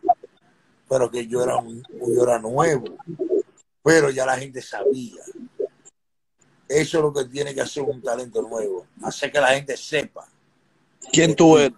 [0.89, 2.85] Pero que yo era, un, yo era nuevo,
[3.83, 5.23] pero ya la gente sabía.
[6.69, 10.27] Eso es lo que tiene que hacer un talento nuevo, hacer que la gente sepa.
[11.13, 11.77] ¿Quién tú eres?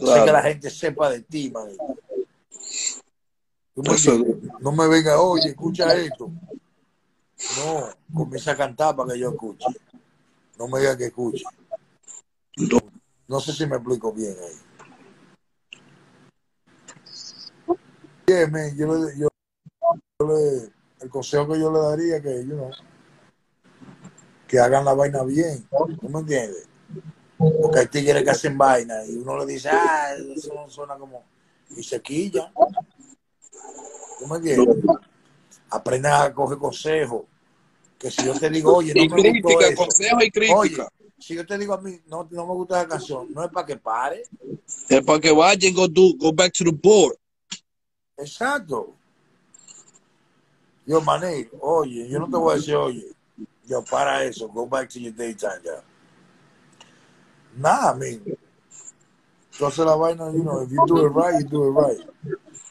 [0.00, 1.68] Hacer que la gente sepa de ti, man.
[4.60, 6.30] no me venga, oye, escucha esto.
[7.56, 9.66] No, comienza a cantar para que yo escuche.
[10.58, 11.44] No me diga que escuche.
[13.28, 14.58] No sé si me explico bien ahí.
[18.26, 19.28] Bien, yo, le, yo,
[20.26, 22.70] le, el consejo que yo le daría que, you know,
[24.46, 25.66] que hagan la vaina bien.
[26.00, 26.68] ¿Tú me entiendes?
[27.38, 31.24] Porque hay tigres que hacen vaina y uno le dice, ah, eso no suena como.
[31.70, 32.52] Y se quilla.
[34.18, 34.84] ¿Tú me entiendes?
[35.70, 37.22] Aprendan a coger consejos.
[37.98, 40.58] Que si yo te digo, oye, no y me crítica, gustó consejo y crítica.
[40.58, 40.86] Oye,
[41.22, 43.66] si yo te digo a mí, no, no me gusta la canción, no es para
[43.66, 44.24] que pare.
[44.88, 47.16] Es para que vayan, go, do, go back to the board.
[48.18, 48.94] Exacto.
[50.84, 53.06] Yo, mané, oye, yo no te voy a decir, oye,
[53.64, 55.82] yo para eso, go back to your daytime ya.
[57.56, 58.20] Nada, man.
[59.52, 62.00] Entonces la vaina, you know, if you do it right, you do it right.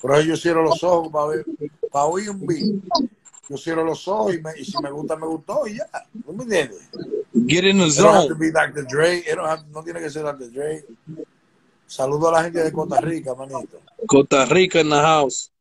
[0.02, 1.46] Pero yo cierro los ojos para ver,
[1.92, 2.84] para oír un beat.
[3.50, 5.90] Yo cierro los ojos y, me, y si me gusta, me gustó y ya.
[6.26, 6.90] ¿No me entiendes?
[7.48, 8.40] Get in the It don't have to zone.
[8.40, 8.86] be Dr.
[8.88, 9.18] Dre.
[9.18, 10.52] It don't have- no tiene que ser Dr.
[10.52, 10.86] Dre.
[11.88, 13.82] Saludo a la gente de Costa Rica, manito.
[14.08, 15.52] Costa Rica in the house.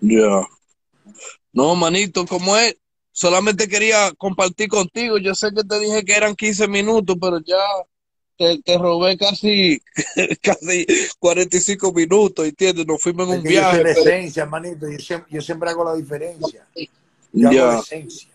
[0.00, 0.46] Yeah.
[1.52, 2.76] No, manito, como es,
[3.10, 5.18] solamente quería compartir contigo.
[5.18, 7.56] Yo sé que te dije que eran 15 minutos, pero ya
[8.42, 9.80] te, te robé casi,
[10.42, 10.86] casi
[11.18, 12.86] 45 minutos, ¿entiendes?
[12.86, 13.78] Nos fuimos en un yo viaje.
[13.78, 14.90] de pero- esencia, manito.
[14.90, 16.66] Yo siempre, yo siempre hago la diferencia.
[17.32, 18.28] Yo hago esencia.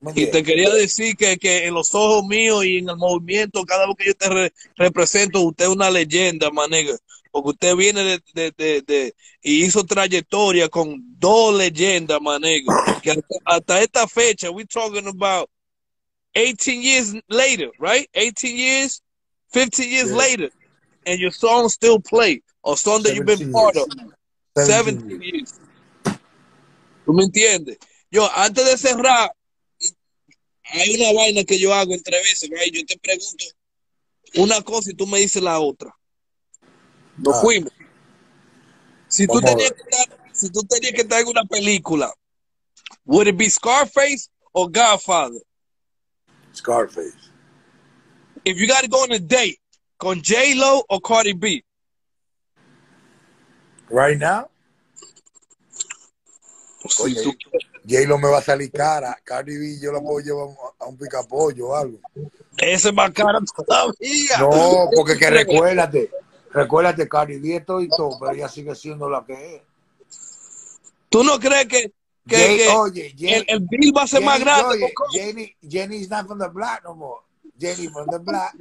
[0.00, 3.64] ¿Me Y te quería decir que, que en los ojos míos y en el movimiento,
[3.64, 6.96] cada vez que yo te re- represento, usted es una leyenda, manega.
[7.32, 13.00] Porque usted viene de, de, de, de- y hizo trayectoria con dos leyendas, manega.
[13.02, 15.50] Que hasta, hasta esta fecha, we're talking about
[16.34, 18.08] 18 years later, right?
[18.14, 19.02] 18 years,
[19.52, 20.16] 15 years Yeah.
[20.16, 20.50] later,
[21.06, 23.86] and your song still play, or song that you've been 17 part years.
[23.86, 23.92] of.
[24.56, 25.54] 17 17 years.
[27.06, 27.78] ¿Tú me entiendes?
[28.10, 29.30] Yo, antes de cerrar,
[30.64, 32.72] hay una vaina que yo hago entre veces, right?
[32.74, 33.44] Yo te pregunto
[34.36, 35.94] una cosa y tú me dices la otra.
[37.16, 37.40] Nos Ah.
[37.40, 37.72] fuimos.
[39.08, 42.12] Si tú, Vamos tenías que estar, si tú tenías que estar en una película,
[43.06, 45.40] would it be Scarface or Godfather?
[46.54, 47.27] Scarface.
[48.48, 49.60] If you got to go on a date,
[49.98, 51.62] con J-Lo or Cardi B?
[53.90, 54.48] Right now,
[57.00, 57.36] Oye, tú-
[57.86, 59.14] J-Lo me va a salir cara.
[59.22, 61.98] Cardi B yo la puedo llevar a un picapollo o algo.
[62.56, 64.38] ese es más caro todavía.
[64.40, 66.10] No, porque que recuérdate.
[66.50, 69.62] Recuérdate, Cardi B es todo y todo, pero ella sigue siendo la que es.
[71.10, 71.92] ¿Tú no crees que,
[72.26, 74.74] que, Jay- que oye, Jay- el, el bill va a ser más grande?
[74.74, 74.94] oye?
[75.12, 77.20] Jenny, Jenny's not from the block no more.
[77.58, 78.54] Jenny from the block.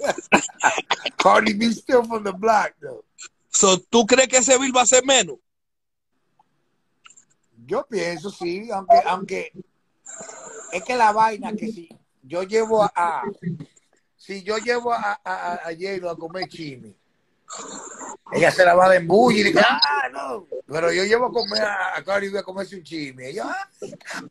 [1.18, 3.04] Cardi B still from the block, though.
[3.48, 5.36] So, ¿Tú crees que ese bill va a ser menos?
[7.66, 9.52] Yo pienso, sí, aunque, aunque
[10.72, 11.88] es que la vaina que si
[12.22, 13.22] yo llevo a,
[14.16, 16.94] si yo llevo a, a, a, a comer chimi,
[18.32, 20.46] ella se la va a embullir y dice, ah, no.
[20.66, 23.26] Pero yo llevo a comer a, a Cardi B a comerse un chimi.
[23.26, 23.68] Ella, ah,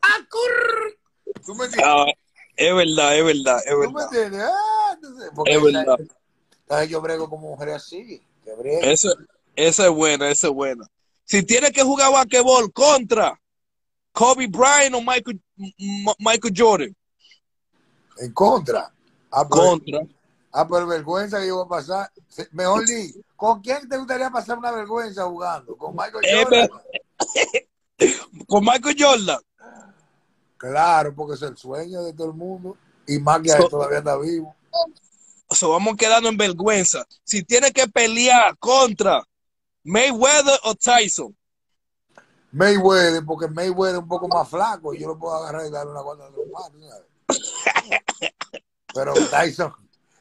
[0.02, 0.98] ah, curr.
[1.46, 2.16] ¿Tú me entiendes?
[2.62, 4.04] Es verdad, es verdad, es ¿Tú me verdad.
[4.04, 4.42] entiendes?
[4.44, 5.98] Ah, entonces, porque Es verdad.
[6.62, 8.22] entonces yo brego como mujer así.
[8.82, 9.10] Esa,
[9.56, 10.86] esa es buena, esa es buena.
[11.26, 13.40] Si tienes que jugar basquetbol contra
[14.12, 15.42] Kobe Bryant o Michael,
[16.20, 16.96] Michael Jordan,
[18.18, 18.92] En contra.
[19.32, 20.02] Ah, pero, contra.
[20.52, 22.12] ah, pero vergüenza que yo voy a pasar.
[22.52, 23.12] Mejor ni.
[23.36, 25.76] ¿Con quién te gustaría pasar una vergüenza jugando?
[25.76, 26.70] ¿Con Michael Eh, Jordan?
[28.48, 29.40] Con Michael Jordan.
[30.62, 32.78] Claro, porque es el sueño de todo el mundo.
[33.08, 34.56] Y más que So- todavía está vivo.
[35.50, 37.04] So, vamos quedando en vergüenza.
[37.24, 39.24] Si tiene que pelear contra
[39.84, 41.36] Mayweather o Tyson.
[42.52, 44.94] Mayweather, porque Mayweather es un poco más flaco.
[44.94, 48.32] y Yo lo puedo agarrar y darle una cuanta de trompada, ¿sabes?
[48.94, 49.74] Pero Tyson,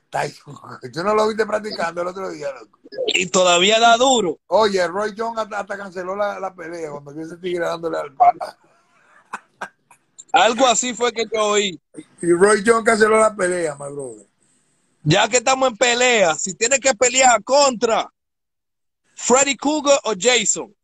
[0.08, 0.54] Tyson,
[0.92, 2.78] tú no lo viste practicando el otro día, loco.
[3.08, 4.38] Y todavía da duro.
[4.46, 8.56] Oye, Roy Jones hasta, hasta canceló la, la pelea cuando ese tigre dándole al pana.
[10.32, 11.80] Algo así fue que yo oí.
[12.22, 14.26] Y Roy Jones canceló la pelea, my brother.
[15.02, 18.12] Ya que estamos en pelea, si tiene que pelear contra
[19.14, 20.74] Freddy Cougar o Jason.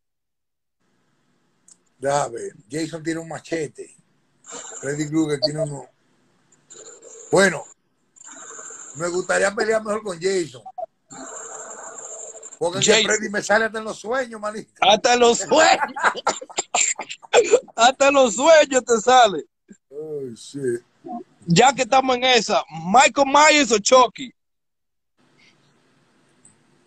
[1.99, 2.53] Déjame ver.
[2.71, 3.97] Jason tiene un machete.
[4.81, 5.89] Freddy Krueger tiene uno.
[7.31, 7.65] Bueno,
[8.97, 10.63] me gustaría pelear mejor con Jason.
[12.59, 13.05] Porque Jason.
[13.05, 14.71] Freddy me sale hasta en los sueños, manito.
[14.81, 15.79] Hasta en los sueños.
[17.77, 19.45] Hasta en los sueños te sale.
[20.35, 20.83] Shit.
[21.47, 24.33] Ya que estamos en esa, Michael Myers o Chucky.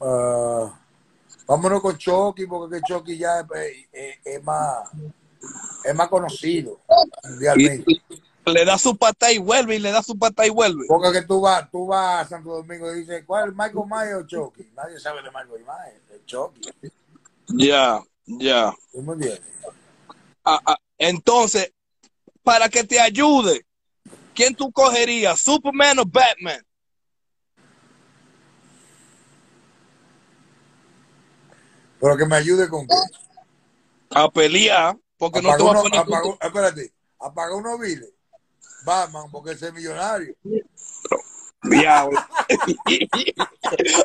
[0.02, 0.80] Ah,
[1.46, 3.46] vámonos con Chucky, porque que Chucky ya es,
[3.92, 4.90] es- es más,
[5.84, 6.80] es más conocido
[7.24, 7.84] mundialmente.
[7.88, 8.09] Y- y
[8.50, 10.86] le da su pata y vuelve, y le da su pata y vuelve.
[10.88, 14.24] Porque que tú vas, tú vas a Santo Domingo y dices, ¿cuál es Michael Myers
[14.24, 14.70] o Chucky?
[14.76, 16.62] Nadie sabe de Michael Myers, es Chucky.
[17.48, 18.74] Ya, ya.
[20.44, 21.74] Ah, ah, Entonces,
[22.44, 23.66] para que te ayude,
[24.34, 25.40] ¿quién tú cogerías?
[25.40, 26.66] ¿Superman o Batman?
[32.00, 32.96] Pero que me ayude con qué.
[34.12, 38.10] A pelear, porque no te va a poner espérate, apaga unos biles.
[38.84, 40.36] Batman, porque ese es millonario.
[41.64, 42.20] Diablo.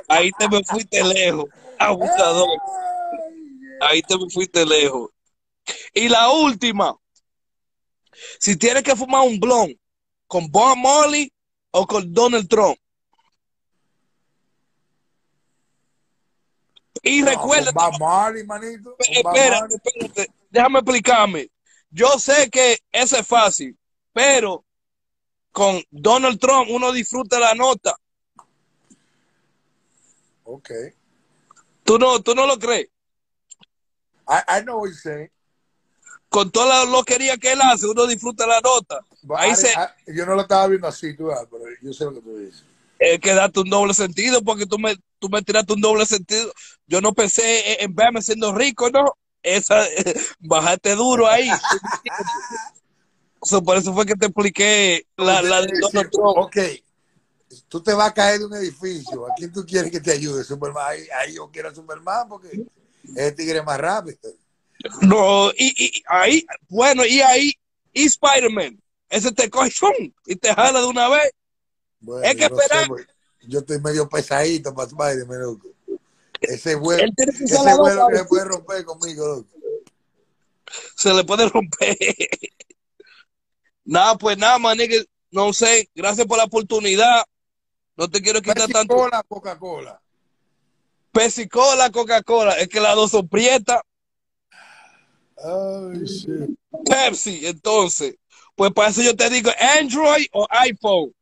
[0.09, 1.47] Ahí te me fuiste lejos,
[1.79, 2.49] abusador.
[3.81, 5.11] Ahí te me fuiste lejos.
[5.93, 6.97] Y la última,
[8.39, 9.79] si tienes que fumar un blon
[10.27, 11.33] con Bob Marley
[11.71, 12.77] o con Donald Trump.
[17.03, 18.97] Y No, recuerda, Bob Marley, manito.
[18.99, 21.51] espérate, espérate, déjame explicarme.
[21.91, 23.79] Yo sé que eso es fácil,
[24.15, 24.65] pero
[25.53, 27.95] con Donald Trump uno disfruta la nota.
[30.45, 30.71] Ok.
[31.83, 32.89] ¿Tú no, tú no lo crees?
[34.27, 35.31] I, I know what you're saying.
[36.31, 39.01] Con toda la loquería que él hace, uno disfruta la nota.
[39.23, 42.05] but Ahí I- se, I- yo no lo estaba viendo así, tú, pero yo sé
[42.05, 42.65] lo que tú dices.
[42.99, 46.53] eh, que darte un doble sentido, porque tú me, tú me tiraste un doble sentido.
[46.87, 49.13] Yo no pensé en- en verme siendo rico, ¿no?
[49.43, 49.85] Esa,
[50.41, 51.51] bajaste duro ahí.
[53.65, 56.37] Por eso fue que te expliqué la, la de Donald Trump.
[56.39, 56.57] Ok.
[57.69, 59.27] Tú te vas a caer de un edificio.
[59.27, 60.43] ¿A quién tú quieres que te ayude?
[60.45, 60.85] Superman.
[60.89, 62.65] Ahí, ahí yo quiero a Superman porque
[63.17, 64.19] es tigre más rápido.
[65.03, 67.53] No, y, y- ahí, bueno, y ahí,
[67.93, 68.81] y Spider-Man.
[69.09, 69.71] Ese te coge
[70.27, 71.31] y te jala de una vez.
[72.01, 72.89] Bueno, Es que no esperar.
[73.43, 75.69] yo estoy medio pesadito para Spider-Man, loco.
[76.41, 78.13] Ese vuelo, ese vuelo boca.
[78.13, 79.49] que se puede romper conmigo, loco.
[80.97, 81.97] se le puede romper.
[83.85, 87.25] Nada, pues nada, manique, no sé, gracias por la oportunidad.
[87.97, 88.97] No te quiero quitar Pepsi tanto.
[88.97, 90.01] Cola, Coca-Cola.
[91.13, 93.81] Pepsi Cola, Coca-Cola, es que las dos son prietas.
[95.37, 96.59] Ay, shit.
[96.85, 98.17] Pepsi, entonces.
[98.57, 101.13] Pues para eso yo te digo Android o iPhone.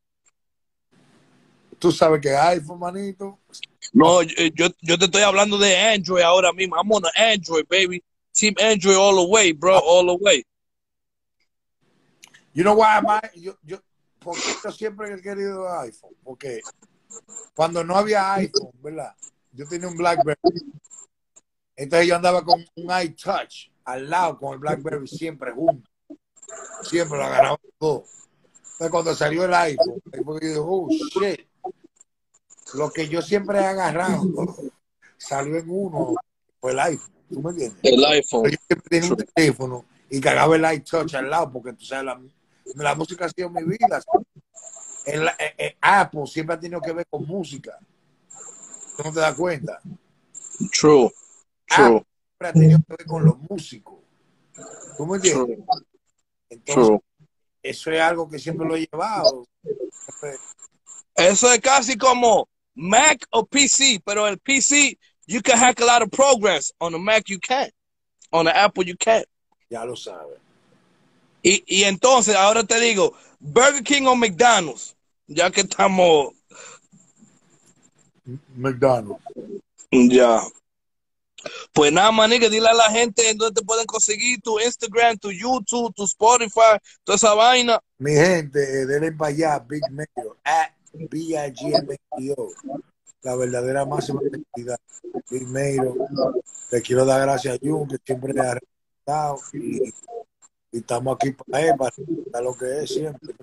[1.78, 3.38] Tú sabes que iPhone, manito.
[3.92, 6.76] No, yo, yo, yo te estoy hablando de Android ahora mismo.
[6.76, 8.02] I'm on Android, baby.
[8.32, 10.44] Team Android all the way, bro, all the way.
[12.54, 13.78] You know why I- yo, yo,
[14.18, 16.60] porque yo siempre he querido iPhone, porque
[17.54, 19.14] cuando no había iPhone, ¿verdad?
[19.52, 20.38] Yo tenía un BlackBerry.
[21.76, 25.90] Entonces yo andaba con un iTouch al lado con el BlackBerry siempre junto.
[26.82, 28.04] Siempre lo agarraba todo.
[28.54, 31.48] Entonces cuando salió el iPhone, yo dije, oh shit.
[32.74, 34.22] Lo que yo siempre he agarrado
[35.16, 36.14] salió en uno,
[36.60, 37.12] fue el iPhone.
[37.30, 37.80] ¿Tú me entiendes?
[37.82, 38.42] El iPhone.
[38.42, 42.04] Pero yo siempre tenía un teléfono y cagaba el iTouch al lado porque tú sabes,
[42.04, 42.20] la,
[42.74, 44.00] la música ha sido mi vida.
[45.04, 47.78] El, eh, eh, Apple siempre ha tenido que ver con música.
[48.96, 49.80] ¿Tú no te das cuenta?
[50.72, 51.10] True.
[51.70, 52.06] Apple True.
[52.28, 53.98] siempre ha tenido que ver con los músicos.
[54.96, 55.56] ¿Tú me entiendes?
[55.56, 55.86] True.
[56.50, 57.00] Entonces, True.
[57.62, 59.44] eso es algo que siempre lo he llevado.
[61.14, 66.02] Eso es casi como Mac o PC, pero el PC, you can hack a lot
[66.02, 66.72] of programs.
[66.78, 67.72] On the Mac, you can't.
[68.30, 69.26] On the Apple, you can't.
[69.70, 70.41] Ya lo sabes.
[71.42, 76.32] Y, y entonces, ahora te digo, Burger King o McDonald's, ya que estamos,
[78.54, 79.20] McDonald's.
[79.90, 80.42] ya.
[81.72, 85.32] Pues nada, maniga, dile a la gente en dónde te pueden conseguir tu Instagram, tu
[85.32, 87.80] YouTube, tu Spotify, toda esa vaina.
[87.98, 92.48] Mi gente, eh, denle para allá, Big Mayo, at B-I-G-M-E-O.
[93.22, 94.78] La verdadera máxima identidad.
[95.30, 95.94] Big Mayo.
[96.70, 99.38] Le quiero dar gracias a Jun, que siempre le ha respetado.
[99.52, 99.92] Y,
[100.72, 103.34] y estamos aquí para él, para lo que es siempre.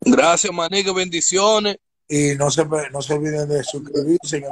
[0.00, 1.78] Gracias, maniga, bendiciones.
[2.08, 4.50] Y no se, no se olviden de suscribirse en el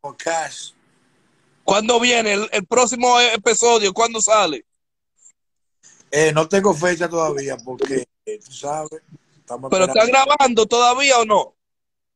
[0.00, 0.74] podcast.
[1.64, 3.92] ¿Cuándo viene el, el próximo episodio?
[3.92, 4.64] ¿Cuándo sale?
[6.10, 9.02] Eh, no tengo fecha todavía porque, eh, tú sabes,
[9.36, 10.26] estamos ¿Pero está esperando.
[10.26, 11.54] grabando todavía o no?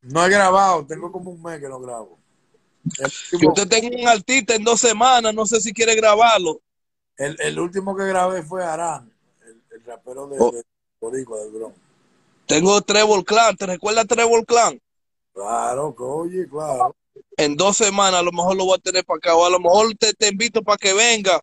[0.03, 2.19] No he grabado, tengo como un mes que no grabo.
[3.33, 6.61] Último, usted tenga un artista en dos semanas, no sé si quiere grabarlo.
[7.25, 9.13] El, el último que grabé fue Arán,
[9.47, 10.51] el, el rapero de, Oh.
[10.51, 10.63] de
[11.01, 11.77] Boricua, del Bronx.
[12.47, 14.81] Tengo Trevor Clan, ¿te recuerdas Trevor Clan?
[15.33, 16.95] Claro, oye, claro.
[17.37, 19.61] En dos semanas a lo mejor lo voy a tener para acá, o a lo
[19.61, 21.41] mejor te, te invito para que venga,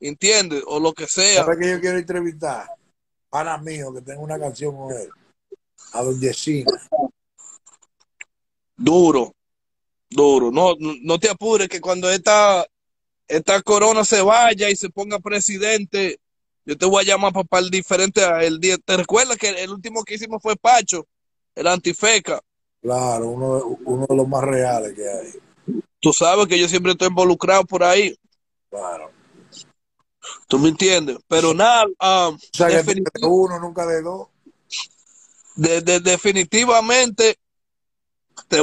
[0.00, 0.62] ¿entiendes?
[0.66, 1.44] O lo que sea.
[1.44, 2.66] ¿Sabes que yo quiero entrevistar?
[3.28, 5.08] Pana mío, que tengo una canción con él.
[5.92, 6.70] A Don Yesina.
[8.76, 9.34] Duro,
[10.08, 10.50] duro.
[10.50, 12.66] No, no, no te apures que cuando esta,
[13.30, 16.20] esta corona se vaya y se ponga presidente,
[16.64, 18.76] yo te voy a llamar para, el diferente el día.
[18.78, 21.06] ¿Te recuerdas que el último que hicimos fue Pacho,
[21.54, 22.40] el antifeca?
[22.82, 25.80] Claro, uno, de- uno de los más reales que hay.
[26.00, 28.16] Tú sabes que yo siempre estoy involucrado por ahí.
[28.68, 29.10] Claro.
[30.48, 31.18] ¿Tú me entiendes?
[31.28, 34.28] Pero nada, um, O sea, que de uno, nunca de dos.
[35.54, 37.36] de- de- definitivamente
[38.48, 38.58] te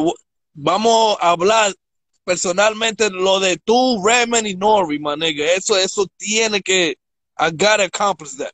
[0.53, 1.73] vamos a hablar
[2.27, 5.45] personalmente lo de tú, Redman y Nori, man, nigga.
[5.53, 6.97] Eso, eso tiene que,
[7.39, 8.51] I gotta accomplish that.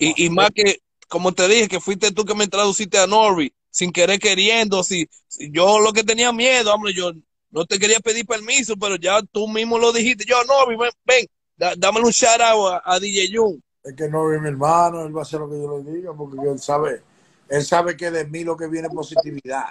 [0.00, 3.52] Y, y más que, como te dije, que fuiste tú que me traduciste a Nori,
[3.70, 7.12] sin querer queriendo, si, si yo lo que tenía miedo, hombre, yo
[7.50, 10.24] no te quería pedir permiso, pero ya tú mismo lo dijiste.
[10.26, 11.24] Yo, Nori, ven, ven,
[11.56, 13.62] da- dámele un shout out a, a DJ Jun.
[13.84, 16.12] Es que no es mi hermano, él va a hacer lo que yo le diga,
[16.14, 17.00] porque él sabe,
[17.48, 19.68] él sabe que de mí lo que viene es positividad.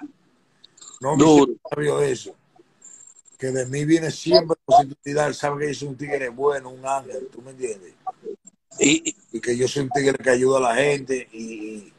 [1.01, 1.53] No Duro.
[1.69, 2.33] sabio eso.
[3.37, 5.27] Que de mí viene siempre positividad.
[5.27, 7.93] Él sabe que yo soy un tigre bueno, un ángel, ¿tú me entiendes?
[8.79, 11.93] Y, que yo soy un tigre que ayuda a la gente y,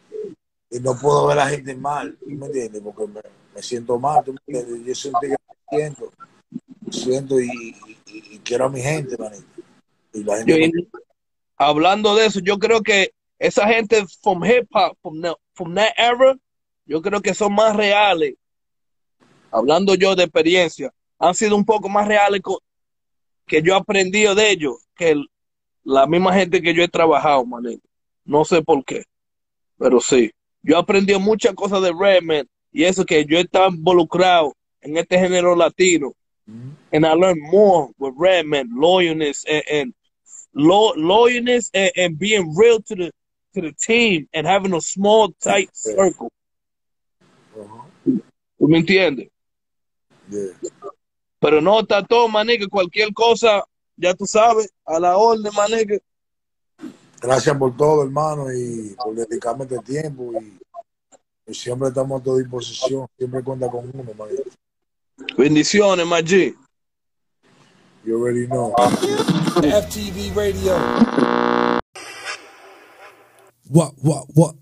[0.81, 2.83] no puedo ver a la gente mal, ¿tú me entiendes?
[2.83, 3.21] Porque me,
[3.55, 4.87] me siento mal, ¿tú me entiendes?
[4.87, 6.13] Yo soy un tigre que siento,
[6.91, 7.75] siento y,
[8.45, 9.45] quiero a mi gente, manito.
[10.13, 11.01] Y la gente Yo-
[11.57, 15.93] hablando de eso, yo creo que esa gente from hip hop, from, the- from that
[15.97, 16.37] era,
[16.87, 18.35] yo creo que son más reales.
[19.51, 22.41] Hablando yo de experiencia, han sido un poco más reales
[23.47, 25.29] que yo he aprendido de ellos que el-
[25.85, 27.83] la misma gente que yo he trabajado, manito.
[28.25, 29.05] No sé por qué,
[29.79, 30.31] pero sí.
[30.63, 35.19] Yo he aprendido muchas cosas de Redman y eso que yo estaba involucrado en este
[35.19, 36.09] género latino.
[36.47, 36.77] Ujú.
[36.93, 39.95] And I learned more with Redman, loyalness and, and
[40.53, 43.11] lo- loyalness and, and being real to the
[43.55, 46.31] to the team and having a small tight circle.
[47.57, 48.21] Ujú.
[48.59, 49.29] ¿Tú me entiendes?
[50.31, 50.53] Yeah.
[51.41, 52.67] Pero no está todo, manica.
[52.71, 53.65] Cualquier cosa,
[53.97, 55.97] ya tú sabes, a la orden, manica.
[57.21, 60.33] Gracias por todo, hermano, y por dedicarme este tiempo.
[60.41, 60.59] Y,
[61.51, 63.07] y siempre estamos a tu disposición.
[63.17, 64.43] Siempre cuenta con uno, manito.
[65.37, 66.55] Bendiciones, Maggi.
[68.05, 68.73] You already know.
[68.77, 70.77] FTV Radio.
[73.69, 74.55] What, what, what?